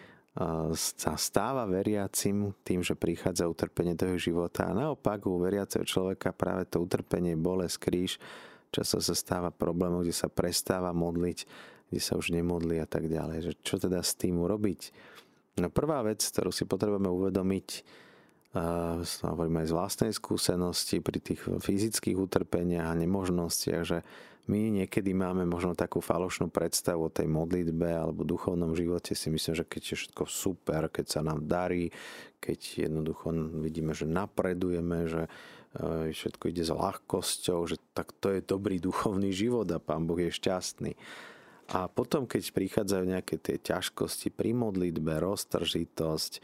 sa 0.74 1.14
stáva 1.14 1.70
veriacim 1.70 2.58
tým, 2.66 2.82
že 2.82 2.98
prichádza 2.98 3.46
utrpenie 3.46 3.94
do 3.94 4.10
jeho 4.10 4.34
života. 4.34 4.66
A 4.66 4.74
naopak 4.74 5.30
u 5.30 5.38
veriaceho 5.38 5.86
človeka 5.86 6.34
práve 6.34 6.66
to 6.66 6.82
utrpenie, 6.82 7.38
bolesť, 7.38 7.78
kríž, 7.78 8.18
často 8.74 8.98
sa 8.98 9.14
stáva 9.14 9.54
problémom, 9.54 10.02
kde 10.02 10.18
sa 10.18 10.34
prestáva 10.34 10.90
modliť, 10.90 11.46
kde 11.94 12.02
sa 12.02 12.18
už 12.18 12.34
nemodlí 12.34 12.82
a 12.82 12.90
tak 12.90 13.06
ďalej. 13.06 13.38
Že 13.46 13.52
čo 13.62 13.76
teda 13.78 14.02
s 14.02 14.18
tým 14.18 14.42
urobiť? 14.42 14.90
No 15.62 15.70
prvá 15.70 16.02
vec, 16.02 16.26
ktorú 16.26 16.50
si 16.50 16.66
potrebujeme 16.66 17.14
uvedomiť, 17.14 17.68
hovorím 19.26 19.66
aj 19.66 19.68
z 19.70 19.74
vlastnej 19.74 20.12
skúsenosti 20.14 21.02
pri 21.02 21.18
tých 21.18 21.42
fyzických 21.42 22.18
utrpeniach 22.18 22.94
a 22.94 23.00
nemožnostiach, 23.02 23.82
že 23.82 24.06
my 24.44 24.84
niekedy 24.84 25.16
máme 25.16 25.48
možno 25.48 25.72
takú 25.72 26.04
falošnú 26.04 26.52
predstavu 26.52 27.08
o 27.08 27.14
tej 27.14 27.32
modlitbe 27.32 27.88
alebo 27.88 28.28
duchovnom 28.28 28.76
živote. 28.76 29.16
Si 29.16 29.32
myslím, 29.32 29.56
že 29.56 29.64
keď 29.64 29.82
je 29.82 29.96
všetko 30.04 30.24
super, 30.28 30.92
keď 30.92 31.06
sa 31.08 31.22
nám 31.24 31.48
darí, 31.48 31.88
keď 32.44 32.92
jednoducho 32.92 33.32
vidíme, 33.64 33.96
že 33.96 34.04
napredujeme, 34.04 35.08
že 35.08 35.32
e, 35.80 36.12
všetko 36.12 36.44
ide 36.52 36.68
s 36.68 36.76
ľahkosťou, 36.76 37.60
že 37.72 37.80
tak 37.96 38.12
to 38.20 38.36
je 38.36 38.44
dobrý 38.44 38.84
duchovný 38.84 39.32
život 39.32 39.64
a 39.72 39.80
Pán 39.80 40.04
Boh 40.04 40.20
je 40.20 40.28
šťastný. 40.28 40.92
A 41.72 41.88
potom, 41.88 42.28
keď 42.28 42.52
prichádzajú 42.52 43.04
nejaké 43.08 43.40
tie 43.40 43.56
ťažkosti 43.56 44.28
pri 44.28 44.52
modlitbe, 44.52 45.24
roztržitosť 45.24 46.44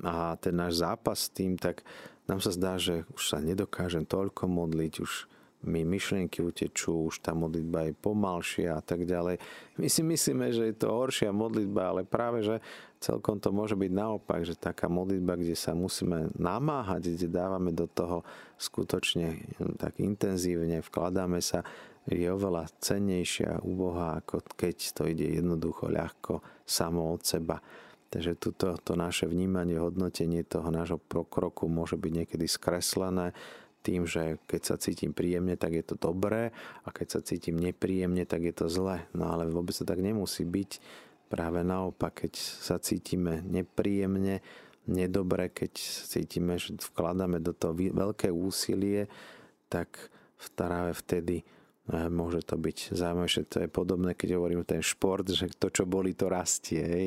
a 0.00 0.38
ten 0.38 0.54
náš 0.54 0.80
zápas 0.80 1.26
s 1.26 1.32
tým, 1.34 1.58
tak 1.58 1.82
nám 2.30 2.38
sa 2.38 2.54
zdá, 2.54 2.78
že 2.78 3.02
už 3.12 3.22
sa 3.26 3.38
nedokážem 3.42 4.06
toľko 4.06 4.46
modliť, 4.46 4.92
už 5.02 5.12
mi 5.60 5.84
myšlienky 5.84 6.40
utečú, 6.40 7.12
už 7.12 7.20
tá 7.20 7.36
modlitba 7.36 7.90
je 7.90 7.92
pomalšia 7.92 8.80
a 8.80 8.82
tak 8.82 9.04
ďalej. 9.04 9.36
My 9.76 9.92
si 9.92 10.00
myslíme, 10.00 10.56
že 10.56 10.72
je 10.72 10.76
to 10.76 10.88
horšia 10.88 11.36
modlitba, 11.36 11.92
ale 11.92 12.08
práve, 12.08 12.40
že 12.40 12.64
celkom 12.96 13.36
to 13.36 13.52
môže 13.52 13.76
byť 13.76 13.92
naopak, 13.92 14.40
že 14.48 14.56
taká 14.56 14.88
modlitba, 14.88 15.36
kde 15.36 15.52
sa 15.52 15.76
musíme 15.76 16.32
namáhať, 16.32 17.12
kde 17.12 17.28
dávame 17.28 17.76
do 17.76 17.84
toho 17.84 18.24
skutočne 18.56 19.44
tak 19.76 20.00
intenzívne, 20.00 20.80
vkladáme 20.80 21.44
sa, 21.44 21.60
je 22.08 22.24
oveľa 22.24 22.72
cennejšia 22.80 23.60
u 23.60 23.76
Boha, 23.76 24.16
ako 24.24 24.40
keď 24.56 24.76
to 24.96 25.02
ide 25.12 25.28
jednoducho, 25.36 25.92
ľahko, 25.92 26.40
samo 26.64 27.12
od 27.12 27.20
seba. 27.20 27.60
Takže 28.10 28.34
tuto, 28.34 28.74
to 28.82 28.98
naše 28.98 29.30
vnímanie, 29.30 29.78
hodnotenie 29.78 30.42
toho 30.42 30.66
nášho 30.74 30.98
prokroku 30.98 31.70
môže 31.70 31.94
byť 31.94 32.12
niekedy 32.12 32.46
skreslené 32.50 33.30
tým, 33.80 34.04
že 34.04 34.36
keď 34.44 34.62
sa 34.66 34.76
cítim 34.76 35.14
príjemne, 35.16 35.56
tak 35.56 35.72
je 35.78 35.84
to 35.86 35.96
dobré 35.96 36.52
a 36.84 36.88
keď 36.92 37.06
sa 37.16 37.20
cítim 37.24 37.56
nepríjemne, 37.56 38.26
tak 38.28 38.44
je 38.44 38.54
to 38.54 38.66
zlé. 38.68 39.08
No 39.16 39.32
ale 39.32 39.48
vôbec 39.48 39.72
to 39.72 39.88
tak 39.88 40.02
nemusí 40.02 40.44
byť. 40.44 40.70
Práve 41.30 41.62
naopak, 41.62 42.26
keď 42.26 42.34
sa 42.36 42.76
cítime 42.82 43.40
nepríjemne, 43.46 44.42
nedobre, 44.90 45.48
keď 45.48 45.72
cítime, 46.10 46.58
že 46.58 46.74
vkladáme 46.76 47.38
do 47.38 47.54
toho 47.54 47.72
veľké 47.78 48.28
úsilie, 48.34 49.06
tak 49.70 50.10
práve 50.58 50.92
vtedy 50.98 51.46
môže 51.90 52.46
to 52.46 52.54
byť 52.54 52.94
zaujímavé, 52.94 53.42
to 53.50 53.58
je 53.66 53.68
podobné, 53.68 54.14
keď 54.14 54.38
hovorím 54.38 54.62
ten 54.62 54.78
šport, 54.78 55.26
že 55.26 55.50
to, 55.58 55.74
čo 55.74 55.84
boli, 55.88 56.14
to 56.14 56.30
rastie. 56.30 56.82
Hej. 56.82 57.06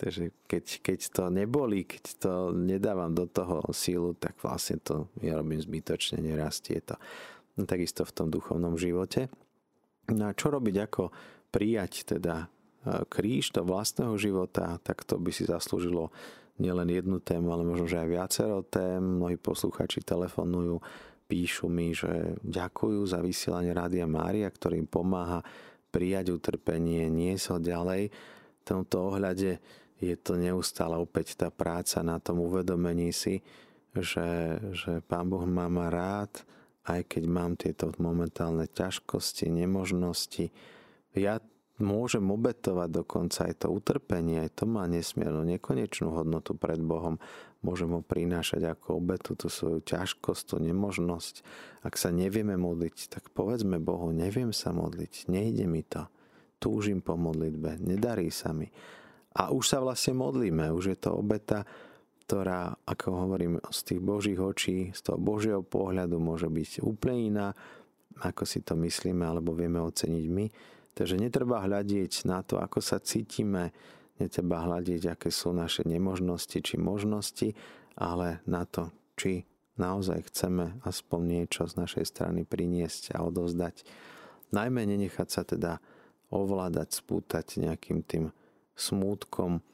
Takže 0.00 0.32
keď, 0.48 0.64
keď 0.80 1.00
to 1.12 1.22
neboli, 1.28 1.84
keď 1.84 2.04
to 2.16 2.32
nedávam 2.56 3.12
do 3.12 3.28
toho 3.28 3.60
sílu, 3.74 4.16
tak 4.16 4.38
vlastne 4.40 4.80
to 4.80 5.12
ja 5.20 5.36
robím 5.36 5.60
zbytočne, 5.60 6.24
nerastie 6.24 6.80
to. 6.80 6.96
No, 7.58 7.66
takisto 7.66 8.06
v 8.06 8.14
tom 8.16 8.28
duchovnom 8.32 8.80
živote. 8.80 9.28
No 10.08 10.30
a 10.30 10.36
čo 10.36 10.48
robiť, 10.48 10.76
ako 10.80 11.12
prijať 11.52 12.16
teda 12.16 12.46
e, 12.46 13.04
kríž 13.04 13.52
do 13.52 13.66
vlastného 13.66 14.16
života, 14.16 14.80
tak 14.80 15.04
to 15.04 15.20
by 15.20 15.34
si 15.34 15.44
zaslúžilo 15.44 16.08
nielen 16.60 16.88
jednu 16.92 17.18
tému, 17.20 17.52
ale 17.52 17.64
možno, 17.64 17.88
že 17.88 18.00
aj 18.00 18.08
viacero 18.08 18.64
tém. 18.64 19.00
Mnohí 19.00 19.36
posluchači 19.40 20.04
telefonujú, 20.04 20.80
píšu 21.30 21.70
mi, 21.70 21.94
že 21.94 22.34
ďakujú 22.42 23.06
za 23.06 23.22
vysielanie 23.22 23.70
Rádia 23.70 24.10
Mária, 24.10 24.50
ktorým 24.50 24.90
pomáha 24.90 25.46
prijať 25.94 26.34
utrpenie, 26.34 27.06
niesť 27.06 27.44
ho 27.54 27.58
ďalej. 27.62 28.10
V 28.10 28.62
tomto 28.66 29.14
ohľade 29.14 29.62
je 30.02 30.14
to 30.18 30.34
neustále 30.34 30.98
opäť 30.98 31.38
tá 31.38 31.54
práca 31.54 32.02
na 32.02 32.18
tom 32.18 32.42
uvedomení 32.42 33.14
si, 33.14 33.46
že, 33.94 34.58
že 34.74 35.06
Pán 35.06 35.30
Boh 35.30 35.46
má 35.46 35.70
ma 35.70 35.86
rád, 35.86 36.42
aj 36.90 37.06
keď 37.06 37.22
mám 37.30 37.54
tieto 37.54 37.94
momentálne 38.02 38.66
ťažkosti, 38.66 39.52
nemožnosti. 39.52 40.50
Ja 41.14 41.38
môžem 41.80 42.24
obetovať 42.28 42.88
dokonca 43.02 43.48
aj 43.48 43.66
to 43.66 43.68
utrpenie, 43.72 44.44
aj 44.44 44.62
to 44.62 44.64
má 44.68 44.84
nesmiernu, 44.86 45.42
nekonečnú 45.44 46.12
hodnotu 46.12 46.54
pred 46.54 46.78
Bohom. 46.78 47.16
Môžem 47.60 47.92
ho 47.92 48.00
prinášať 48.00 48.64
ako 48.72 49.04
obetu, 49.04 49.36
tú 49.36 49.52
svoju 49.52 49.84
ťažkosť, 49.84 50.42
tú 50.48 50.56
nemožnosť. 50.64 51.44
Ak 51.84 52.00
sa 52.00 52.08
nevieme 52.08 52.56
modliť, 52.56 53.12
tak 53.12 53.28
povedzme 53.36 53.76
Bohu, 53.76 54.08
neviem 54.16 54.48
sa 54.56 54.72
modliť, 54.72 55.28
nejde 55.28 55.68
mi 55.68 55.84
to. 55.84 56.08
Túžim 56.56 57.04
po 57.04 57.20
modlitbe, 57.20 57.80
nedarí 57.80 58.32
sa 58.32 58.56
mi. 58.56 58.72
A 59.36 59.52
už 59.52 59.76
sa 59.76 59.78
vlastne 59.84 60.16
modlíme, 60.16 60.72
už 60.72 60.96
je 60.96 60.98
to 60.98 61.20
obeta, 61.20 61.68
ktorá, 62.24 62.78
ako 62.86 63.26
hovorím, 63.26 63.58
z 63.74 63.80
tých 63.92 64.00
Božích 64.00 64.40
očí, 64.40 64.94
z 64.96 65.00
toho 65.02 65.18
Božieho 65.20 65.60
pohľadu 65.66 66.16
môže 66.16 66.46
byť 66.46 66.80
úplne 66.80 67.18
iná, 67.28 67.48
ako 68.22 68.46
si 68.46 68.64
to 68.64 68.78
myslíme 68.78 69.24
alebo 69.26 69.52
vieme 69.52 69.82
oceniť 69.82 70.24
my. 70.30 70.46
Takže 70.94 71.18
netreba 71.20 71.64
hľadiť 71.64 72.30
na 72.30 72.40
to, 72.46 72.62
ako 72.62 72.78
sa 72.78 73.02
cítime, 73.02 73.74
netreba 74.20 74.62
hľadiť, 74.68 75.16
aké 75.16 75.32
sú 75.32 75.56
naše 75.56 75.88
nemožnosti 75.88 76.60
či 76.60 76.76
možnosti, 76.76 77.56
ale 77.96 78.44
na 78.44 78.68
to, 78.68 78.92
či 79.16 79.48
naozaj 79.80 80.28
chceme 80.28 80.78
aspoň 80.84 81.20
niečo 81.24 81.64
z 81.64 81.80
našej 81.80 82.04
strany 82.04 82.44
priniesť 82.44 83.16
a 83.16 83.24
odovzdať. 83.24 83.82
Najmä 84.52 84.84
nenechať 84.84 85.28
sa 85.28 85.42
teda 85.42 85.80
ovládať, 86.30 87.00
spútať 87.00 87.58
nejakým 87.58 88.04
tým 88.04 88.24
smútkom 88.76 89.64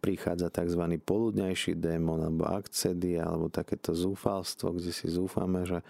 prichádza 0.00 0.54
tzv. 0.54 1.02
poludňajší 1.02 1.76
démon 1.82 2.22
alebo 2.22 2.46
akcedy 2.46 3.18
alebo 3.18 3.50
takéto 3.50 3.90
zúfalstvo, 3.90 4.76
kde 4.76 4.94
si 4.94 5.10
zúfame, 5.10 5.66
že 5.66 5.82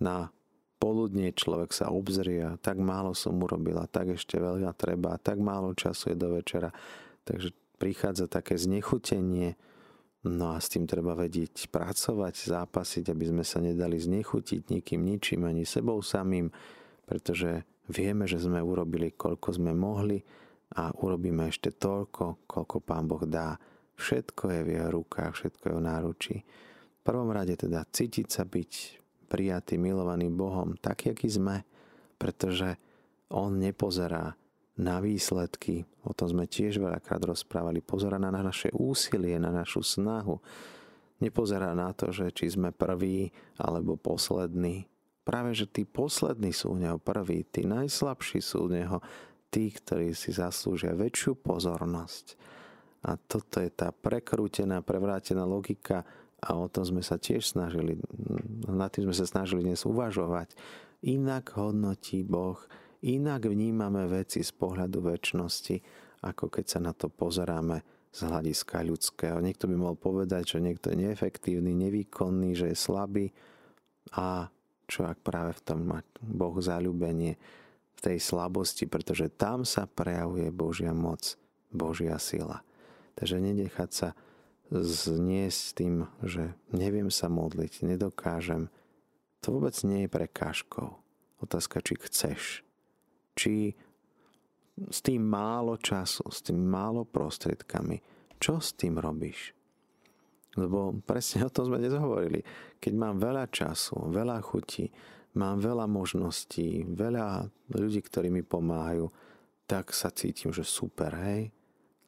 na 0.00 0.32
poludne 0.78 1.34
človek 1.34 1.74
sa 1.74 1.90
obzrie 1.90 2.40
a 2.46 2.56
tak 2.56 2.78
málo 2.78 3.12
som 3.12 3.34
urobila, 3.36 3.90
tak 3.90 4.14
ešte 4.14 4.38
veľa 4.38 4.72
treba, 4.78 5.18
tak 5.18 5.42
málo 5.42 5.74
času 5.74 6.14
je 6.14 6.16
do 6.16 6.38
večera. 6.38 6.70
Takže 7.28 7.52
prichádza 7.76 8.24
také 8.24 8.56
znechutenie, 8.56 9.60
no 10.24 10.56
a 10.56 10.58
s 10.58 10.72
tým 10.72 10.88
treba 10.88 11.12
vedieť 11.12 11.68
pracovať, 11.68 12.48
zápasiť, 12.48 13.12
aby 13.12 13.24
sme 13.28 13.44
sa 13.44 13.60
nedali 13.60 14.00
znechutiť 14.00 14.72
nikým, 14.72 15.04
ničím, 15.04 15.44
ani 15.44 15.68
sebou 15.68 16.00
samým, 16.00 16.48
pretože 17.04 17.68
vieme, 17.84 18.24
že 18.24 18.40
sme 18.40 18.64
urobili, 18.64 19.12
koľko 19.12 19.60
sme 19.60 19.76
mohli, 19.76 20.24
a 20.76 20.92
urobíme 20.92 21.48
ešte 21.48 21.72
toľko, 21.72 22.44
koľko 22.44 22.76
Pán 22.84 23.08
Boh 23.08 23.24
dá. 23.24 23.56
Všetko 23.96 24.52
je 24.52 24.60
v 24.64 24.68
jeho 24.76 24.90
rukách, 25.00 25.32
všetko 25.32 25.64
je 25.64 25.74
v 25.74 25.84
náručí. 25.84 26.36
V 26.44 27.00
prvom 27.00 27.32
rade 27.32 27.56
teda 27.56 27.88
cítiť 27.88 28.28
sa 28.28 28.44
byť 28.44 28.72
prijatý, 29.32 29.80
milovaný 29.80 30.28
Bohom, 30.28 30.76
tak, 30.76 31.08
aký 31.08 31.28
sme, 31.28 31.64
pretože 32.20 32.76
On 33.32 33.52
nepozerá 33.56 34.36
na 34.78 35.02
výsledky, 35.02 35.82
o 36.06 36.14
tom 36.14 36.30
sme 36.30 36.46
tiež 36.46 36.78
veľakrát 36.78 37.26
rozprávali, 37.26 37.82
pozerá 37.82 38.16
na 38.16 38.30
naše 38.30 38.70
úsilie, 38.70 39.34
na 39.36 39.50
našu 39.50 39.82
snahu, 39.82 40.38
nepozerá 41.18 41.74
na 41.74 41.90
to, 41.90 42.14
že 42.14 42.30
či 42.30 42.54
sme 42.54 42.70
prví 42.70 43.34
alebo 43.58 43.98
poslední. 43.98 44.86
Práve, 45.26 45.52
že 45.52 45.68
tí 45.68 45.84
poslední 45.84 46.54
sú 46.54 46.72
u 46.72 46.78
Neho 46.78 46.96
prví, 46.96 47.44
tí 47.50 47.66
najslabší 47.66 48.38
sú 48.40 48.64
u 48.64 48.72
Neho 48.72 49.02
tí, 49.50 49.68
ktorí 49.68 50.14
si 50.14 50.32
zaslúžia 50.32 50.94
väčšiu 50.94 51.36
pozornosť. 51.36 52.38
A 53.04 53.18
toto 53.18 53.60
je 53.60 53.70
tá 53.70 53.90
prekrútená, 53.90 54.80
prevrátená 54.80 55.42
logika 55.44 56.06
a 56.38 56.54
o 56.54 56.70
tom 56.70 56.86
sme 56.86 57.02
sa 57.02 57.18
tiež 57.18 57.50
snažili, 57.50 57.98
na 58.66 58.86
tým 58.86 59.10
sme 59.10 59.14
sa 59.14 59.26
snažili 59.26 59.66
dnes 59.66 59.82
uvažovať. 59.82 60.54
Inak 61.02 61.54
hodnotí 61.58 62.22
Boh, 62.22 62.58
inak 63.02 63.46
vnímame 63.46 64.06
veci 64.10 64.42
z 64.42 64.52
pohľadu 64.54 65.04
väčšnosti, 65.04 65.76
ako 66.24 66.50
keď 66.50 66.64
sa 66.66 66.80
na 66.82 66.92
to 66.96 67.06
pozeráme 67.06 67.82
z 68.10 68.20
hľadiska 68.24 68.82
ľudského. 68.82 69.38
Niekto 69.38 69.70
by 69.70 69.74
mohol 69.76 69.96
povedať, 69.98 70.56
že 70.56 70.64
niekto 70.64 70.90
je 70.90 71.06
neefektívny, 71.06 71.76
nevýkonný, 71.76 72.56
že 72.56 72.72
je 72.72 72.76
slabý 72.78 73.26
a 74.16 74.48
čo 74.88 75.04
ak 75.04 75.20
práve 75.20 75.52
v 75.52 75.64
tom 75.64 75.84
má 75.84 76.00
Boh 76.18 76.56
zalúbenie 76.58 77.36
v 77.94 78.00
tej 78.00 78.18
slabosti, 78.18 78.88
pretože 78.88 79.28
tam 79.28 79.68
sa 79.68 79.84
prejavuje 79.84 80.48
Božia 80.48 80.96
moc, 80.96 81.36
Božia 81.68 82.16
sila. 82.16 82.64
Takže 83.18 83.36
nenechať 83.42 83.90
sa 83.92 84.08
zniesť 84.72 85.62
tým, 85.76 85.94
že 86.24 86.56
neviem 86.72 87.12
sa 87.12 87.28
modliť, 87.28 87.84
nedokážem, 87.84 88.72
to 89.44 89.54
vôbec 89.54 89.76
nie 89.84 90.06
je 90.06 90.10
prekážkou. 90.10 90.98
Otázka, 91.38 91.78
či 91.84 91.94
chceš. 92.00 92.67
Či 93.38 93.70
s 94.90 94.98
tým 94.98 95.22
málo 95.22 95.78
času, 95.78 96.26
s 96.26 96.42
tým 96.42 96.58
málo 96.58 97.06
prostriedkami, 97.06 98.02
čo 98.42 98.58
s 98.58 98.74
tým 98.74 98.98
robíš? 98.98 99.54
Lebo 100.58 100.90
presne 101.06 101.46
o 101.46 101.54
tom 101.54 101.70
sme 101.70 101.78
dnes 101.78 101.94
hovorili. 101.94 102.42
Keď 102.82 102.92
mám 102.98 103.22
veľa 103.22 103.46
času, 103.46 104.10
veľa 104.10 104.42
chutí, 104.42 104.90
mám 105.38 105.62
veľa 105.62 105.86
možností, 105.86 106.82
veľa 106.82 107.46
ľudí, 107.78 108.02
ktorí 108.02 108.26
mi 108.26 108.42
pomáhajú, 108.42 109.06
tak 109.70 109.94
sa 109.94 110.10
cítim, 110.10 110.50
že 110.50 110.66
super, 110.66 111.14
hej. 111.14 111.54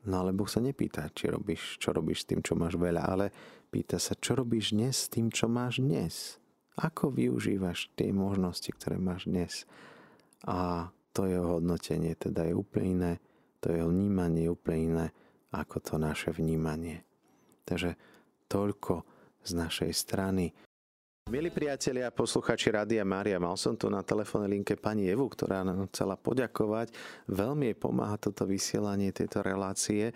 No 0.08 0.24
ale 0.24 0.32
Boh 0.32 0.48
sa 0.48 0.64
nepýta, 0.64 1.12
či 1.12 1.28
robíš, 1.28 1.76
čo 1.76 1.92
robíš 1.92 2.24
s 2.24 2.28
tým, 2.32 2.40
čo 2.40 2.56
máš 2.56 2.80
veľa, 2.80 3.02
ale 3.04 3.26
pýta 3.68 4.00
sa, 4.00 4.16
čo 4.16 4.34
robíš 4.34 4.72
dnes 4.72 5.06
s 5.06 5.12
tým, 5.12 5.28
čo 5.28 5.46
máš 5.46 5.78
dnes. 5.78 6.40
Ako 6.80 7.12
využívaš 7.12 7.92
tie 7.92 8.08
možnosti, 8.08 8.72
ktoré 8.72 8.96
máš 8.96 9.28
dnes. 9.28 9.68
A 10.48 10.88
to 11.11 11.26
jeho 11.26 11.58
hodnotenie 11.58 12.14
teda 12.14 12.46
je 12.46 12.54
úplne 12.54 12.86
iné, 12.94 13.12
to 13.58 13.74
jeho 13.74 13.90
vnímanie 13.90 14.46
je 14.46 14.54
úplne 14.54 14.78
iné 14.78 15.06
ako 15.50 15.76
to 15.82 15.94
naše 15.98 16.30
vnímanie. 16.30 17.02
Takže 17.66 17.98
toľko 18.46 19.02
z 19.42 19.50
našej 19.54 19.90
strany. 19.94 20.54
Milí 21.30 21.54
priatelia 21.54 22.11
a 22.11 22.14
posluchači 22.14 22.74
Rádia 22.74 23.06
Mária, 23.06 23.38
mal 23.38 23.54
som 23.54 23.78
tu 23.78 23.86
na 23.86 24.02
telefónnej 24.02 24.50
linke 24.50 24.74
pani 24.74 25.06
Evu, 25.06 25.30
ktorá 25.30 25.62
nám 25.62 25.86
chcela 25.94 26.18
poďakovať. 26.18 26.90
Veľmi 27.30 27.70
jej 27.70 27.78
pomáha 27.78 28.18
toto 28.18 28.50
vysielanie 28.50 29.14
tejto 29.14 29.38
relácie 29.46 30.11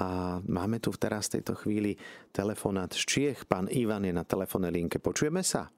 a 0.00 0.40
máme 0.40 0.80
tu 0.80 0.88
teraz 0.96 1.28
v 1.28 1.40
tejto 1.40 1.52
chvíli 1.60 2.00
telefonát 2.32 2.88
z 2.96 3.04
Čiech. 3.04 3.44
Pán 3.44 3.68
Ivan 3.68 4.08
je 4.08 4.16
na 4.16 4.24
telefónnej 4.24 4.72
linke. 4.72 4.96
Počujeme 4.96 5.44
sa? 5.44 5.68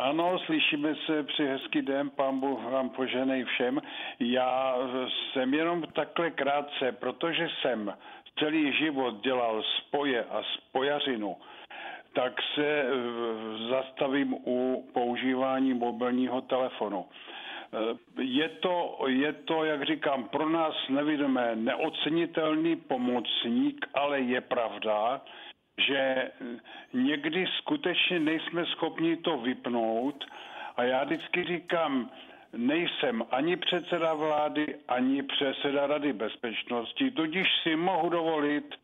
Ano, 0.00 0.38
slyšíme 0.38 0.94
se, 1.06 1.22
při 1.22 1.46
hezký 1.46 1.82
den, 1.82 2.10
pán 2.10 2.40
Bůh 2.40 2.64
vám 2.64 2.88
poženej 2.90 3.44
všem. 3.44 3.80
Já 4.20 4.76
jsem 5.32 5.54
jenom 5.54 5.82
takhle 5.92 6.30
krátce, 6.30 6.92
protože 6.92 7.48
jsem 7.60 7.94
celý 8.38 8.72
život 8.72 9.20
dělal 9.20 9.62
spoje 9.62 10.24
a 10.24 10.42
spojařinu 10.42 11.36
tak 12.12 12.32
se 12.54 12.84
zastavím 13.70 14.34
u 14.34 14.88
používání 14.92 15.74
mobilního 15.74 16.40
telefonu. 16.40 17.06
Je 18.18 18.48
to, 18.48 18.98
je 19.06 19.32
to, 19.32 19.64
jak 19.64 19.86
říkám, 19.86 20.28
pro 20.28 20.48
nás 20.48 20.74
nevidomé 20.88 21.56
neocenitelný 21.56 22.76
pomocník, 22.76 23.86
ale 23.94 24.20
je 24.20 24.40
pravda, 24.40 25.20
že 25.78 26.30
někdy 26.92 27.46
skutečně 27.58 28.20
nejsme 28.20 28.66
schopni 28.66 29.16
to 29.16 29.38
vypnout. 29.38 30.24
A 30.76 30.82
já 30.82 31.04
vždycky 31.04 31.44
říkám, 31.44 32.10
nejsem 32.52 33.24
ani 33.30 33.56
předseda 33.56 34.14
vlády, 34.14 34.76
ani 34.88 35.22
předseda 35.22 35.86
Rady 35.86 36.12
bezpečnosti, 36.12 37.10
tudíž 37.10 37.48
si 37.62 37.76
mohu 37.76 38.08
dovolit 38.08 38.74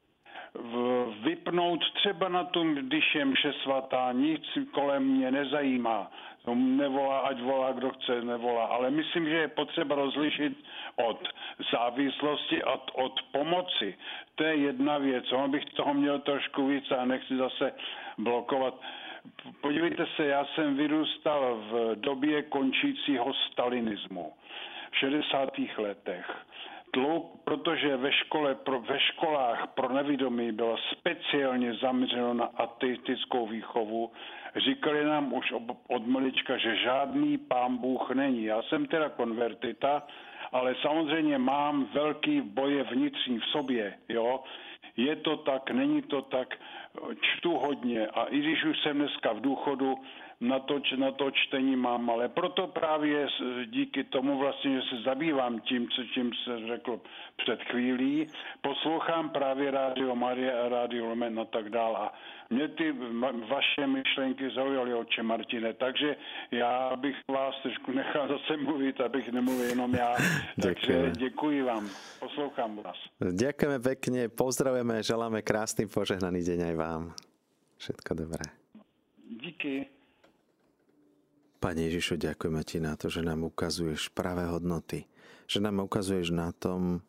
vypnout 1.22 1.80
třeba 1.94 2.28
na 2.28 2.44
tom, 2.44 2.74
když 2.74 3.14
je 3.14 3.24
mše 3.24 3.52
svatá, 3.52 4.12
nic 4.12 4.42
kolem 4.70 5.02
mě 5.04 5.30
nezajímá. 5.30 6.10
Nevolá, 6.54 7.18
ať 7.18 7.40
volá, 7.40 7.72
kdo 7.72 7.90
chce, 7.90 8.22
nevolá. 8.22 8.66
Ale 8.66 8.90
myslím, 8.90 9.28
že 9.28 9.34
je 9.34 9.48
potřeba 9.48 9.94
rozlišit 9.94 10.64
od 10.96 11.28
závislosti 11.72 12.62
a 12.62 12.72
od, 12.72 12.90
od 12.94 13.22
pomoci. 13.32 13.98
To 14.34 14.44
je 14.44 14.56
jedna 14.56 14.98
věc. 14.98 15.32
On 15.32 15.50
bych 15.50 15.64
toho 15.64 15.94
měl 15.94 16.18
trošku 16.18 16.66
víc 16.66 16.90
a 16.90 17.04
nechci 17.04 17.36
zase 17.36 17.72
blokovat. 18.18 18.74
Podívejte 19.60 20.06
se, 20.16 20.26
já 20.26 20.44
jsem 20.44 20.76
vyrůstal 20.76 21.56
v 21.70 21.94
době 21.94 22.42
končícího 22.42 23.34
stalinismu 23.34 24.32
v 24.90 24.96
60. 24.98 25.50
letech 25.78 26.46
dlouho, 26.92 27.30
protože 27.44 27.96
ve, 27.96 28.12
škole, 28.12 28.54
pro, 28.54 28.80
ve 28.80 29.00
školách 29.00 29.66
pro 29.74 29.88
nevidomí 29.92 30.52
bylo 30.52 30.76
speciálně 30.92 31.74
zaměřeno 31.74 32.34
na 32.34 32.44
ateistickou 32.44 33.46
výchovu. 33.46 34.12
Říkali 34.56 35.04
nám 35.04 35.32
už 35.32 35.52
od 35.88 36.06
malička, 36.06 36.56
že 36.56 36.76
žádný 36.76 37.38
pán 37.38 37.76
Bůh 37.76 38.10
není. 38.10 38.44
Já 38.44 38.62
jsem 38.62 38.86
teda 38.86 39.08
konvertita, 39.08 40.02
ale 40.52 40.74
samozřejmě 40.82 41.38
mám 41.38 41.84
velký 41.84 42.40
boje 42.40 42.82
vnitřní 42.82 43.38
v 43.38 43.44
sobě, 43.44 43.94
jo. 44.08 44.40
Je 44.96 45.16
to 45.16 45.36
tak, 45.36 45.70
není 45.70 46.02
to 46.02 46.22
tak, 46.22 46.54
čtu 47.20 47.56
hodně 47.58 48.06
a 48.06 48.24
i 48.24 48.38
když 48.38 48.64
už 48.64 48.82
jsem 48.82 48.98
dneska 48.98 49.32
v 49.32 49.40
důchodu, 49.40 49.94
na 50.40 50.58
to, 50.58 50.80
na 50.96 51.12
to 51.12 51.30
čtení 51.30 51.76
mám, 51.76 52.10
ale 52.10 52.28
proto 52.28 52.66
právě 52.66 53.26
díky 53.66 54.04
tomu 54.04 54.38
vlastně, 54.38 54.80
že 54.80 54.82
se 54.82 55.02
zabývám 55.02 55.60
tím, 55.60 55.88
co 55.88 56.04
tím 56.14 56.30
se 56.44 56.66
řekl 56.66 57.00
před 57.36 57.62
chvílí, 57.62 58.26
poslouchám 58.60 59.30
právě 59.30 59.70
Rádio 59.70 60.14
Marie 60.14 60.52
a 60.52 60.68
Rádio 60.68 61.06
Lumen 61.06 61.40
a 61.40 61.44
tak 61.44 61.70
dál 61.70 61.96
a 61.96 62.12
mě 62.50 62.68
ty 62.68 62.94
vaše 63.48 63.86
myšlenky 63.86 64.50
zaujaly, 64.54 64.94
oče 64.94 65.22
Martine, 65.22 65.72
takže 65.74 66.16
já 66.50 66.96
bych 66.96 67.16
vás 67.28 67.54
trošku 67.62 67.92
nechal 67.92 68.28
zase 68.28 68.56
mluvit, 68.56 69.00
abych 69.00 69.32
nemluvil 69.32 69.68
jenom 69.68 69.94
já. 69.94 70.16
takže 70.62 71.10
děkuji 71.16 71.62
vám, 71.62 71.88
poslouchám 72.20 72.76
vás. 72.76 72.96
Ďakujeme 73.32 73.78
pekne, 73.78 74.28
pozdravujeme, 74.28 75.02
želáme 75.02 75.42
krásny 75.42 75.86
požehnaný 75.86 76.44
deň 76.44 76.60
aj 76.70 76.74
vám. 76.76 77.02
Všetko 77.76 78.14
dobré. 78.14 78.44
Díky. 79.42 79.95
Pane 81.56 81.88
Ježišu, 81.88 82.20
ďakujeme 82.20 82.62
Ti 82.62 82.78
na 82.84 82.94
to, 82.94 83.08
že 83.08 83.24
nám 83.24 83.48
ukazuješ 83.48 84.12
pravé 84.12 84.44
hodnoty. 84.46 85.08
Že 85.46 85.64
nám 85.64 85.86
ukazuješ 85.86 86.34
na 86.34 86.52
tom, 86.52 87.00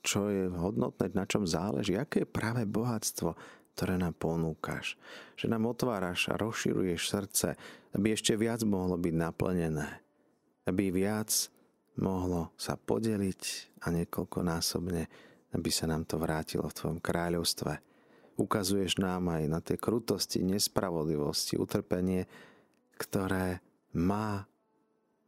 čo 0.00 0.28
je 0.28 0.48
hodnotné, 0.48 1.12
na 1.12 1.24
čom 1.24 1.44
záleží, 1.44 1.96
aké 1.96 2.24
je 2.24 2.28
práve 2.28 2.64
bohatstvo, 2.64 3.36
ktoré 3.76 3.96
nám 3.96 4.16
ponúkaš. 4.16 5.00
Že 5.40 5.56
nám 5.56 5.72
otváraš 5.72 6.28
a 6.28 6.36
rozširuješ 6.36 7.00
srdce, 7.08 7.48
aby 7.96 8.12
ešte 8.12 8.36
viac 8.36 8.60
mohlo 8.66 9.00
byť 9.00 9.14
naplnené. 9.14 9.88
Aby 10.68 10.92
viac 10.92 11.32
mohlo 11.96 12.52
sa 12.60 12.76
podeliť 12.76 13.72
a 13.84 13.92
niekoľkonásobne, 13.92 15.02
aby 15.56 15.70
sa 15.72 15.88
nám 15.88 16.04
to 16.04 16.20
vrátilo 16.20 16.68
v 16.68 16.76
Tvojom 16.76 16.98
kráľovstve. 17.00 17.72
Ukazuješ 18.40 18.96
nám 19.00 19.28
aj 19.32 19.42
na 19.48 19.60
tie 19.60 19.76
krutosti, 19.76 20.40
nespravodlivosti, 20.40 21.60
utrpenie, 21.60 22.24
ktoré 23.00 23.64
má 23.96 24.44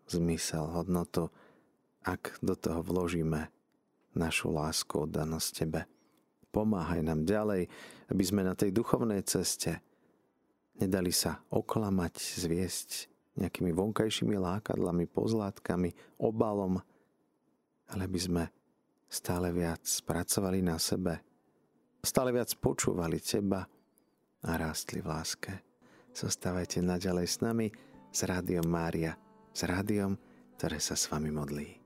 zmysel, 0.04 0.68
hodnotu, 0.68 1.32
ak 2.04 2.36
do 2.44 2.52
toho 2.52 2.84
vložíme 2.84 3.48
našu 4.12 4.52
lásku, 4.52 5.08
oddanosť 5.08 5.48
Tebe. 5.56 5.88
Pomáhaj 6.52 7.00
nám 7.00 7.24
ďalej, 7.24 7.72
aby 8.12 8.22
sme 8.28 8.44
na 8.44 8.52
tej 8.52 8.76
duchovnej 8.76 9.24
ceste 9.24 9.80
nedali 10.76 11.08
sa 11.08 11.40
oklamať, 11.48 12.14
zviesť 12.44 13.08
nejakými 13.40 13.72
vonkajšími 13.72 14.36
lákadlami, 14.36 15.08
pozlátkami, 15.08 16.20
obalom, 16.20 16.76
ale 17.88 18.04
by 18.04 18.20
sme 18.20 18.44
stále 19.08 19.48
viac 19.48 19.80
pracovali 20.04 20.60
na 20.60 20.76
sebe, 20.76 21.24
stále 22.04 22.36
viac 22.36 22.52
počúvali 22.60 23.16
Teba 23.16 23.64
a 24.44 24.50
rástli 24.60 25.00
v 25.00 25.08
láske. 25.08 25.71
Zostávajte 26.12 26.84
naďalej 26.84 27.26
s 27.26 27.36
nami, 27.40 27.72
s 28.12 28.20
Rádiom 28.22 28.68
Mária, 28.68 29.16
s 29.50 29.64
rádiom, 29.64 30.14
ktoré 30.60 30.78
sa 30.78 30.94
s 30.94 31.10
vami 31.10 31.32
modlí. 31.34 31.81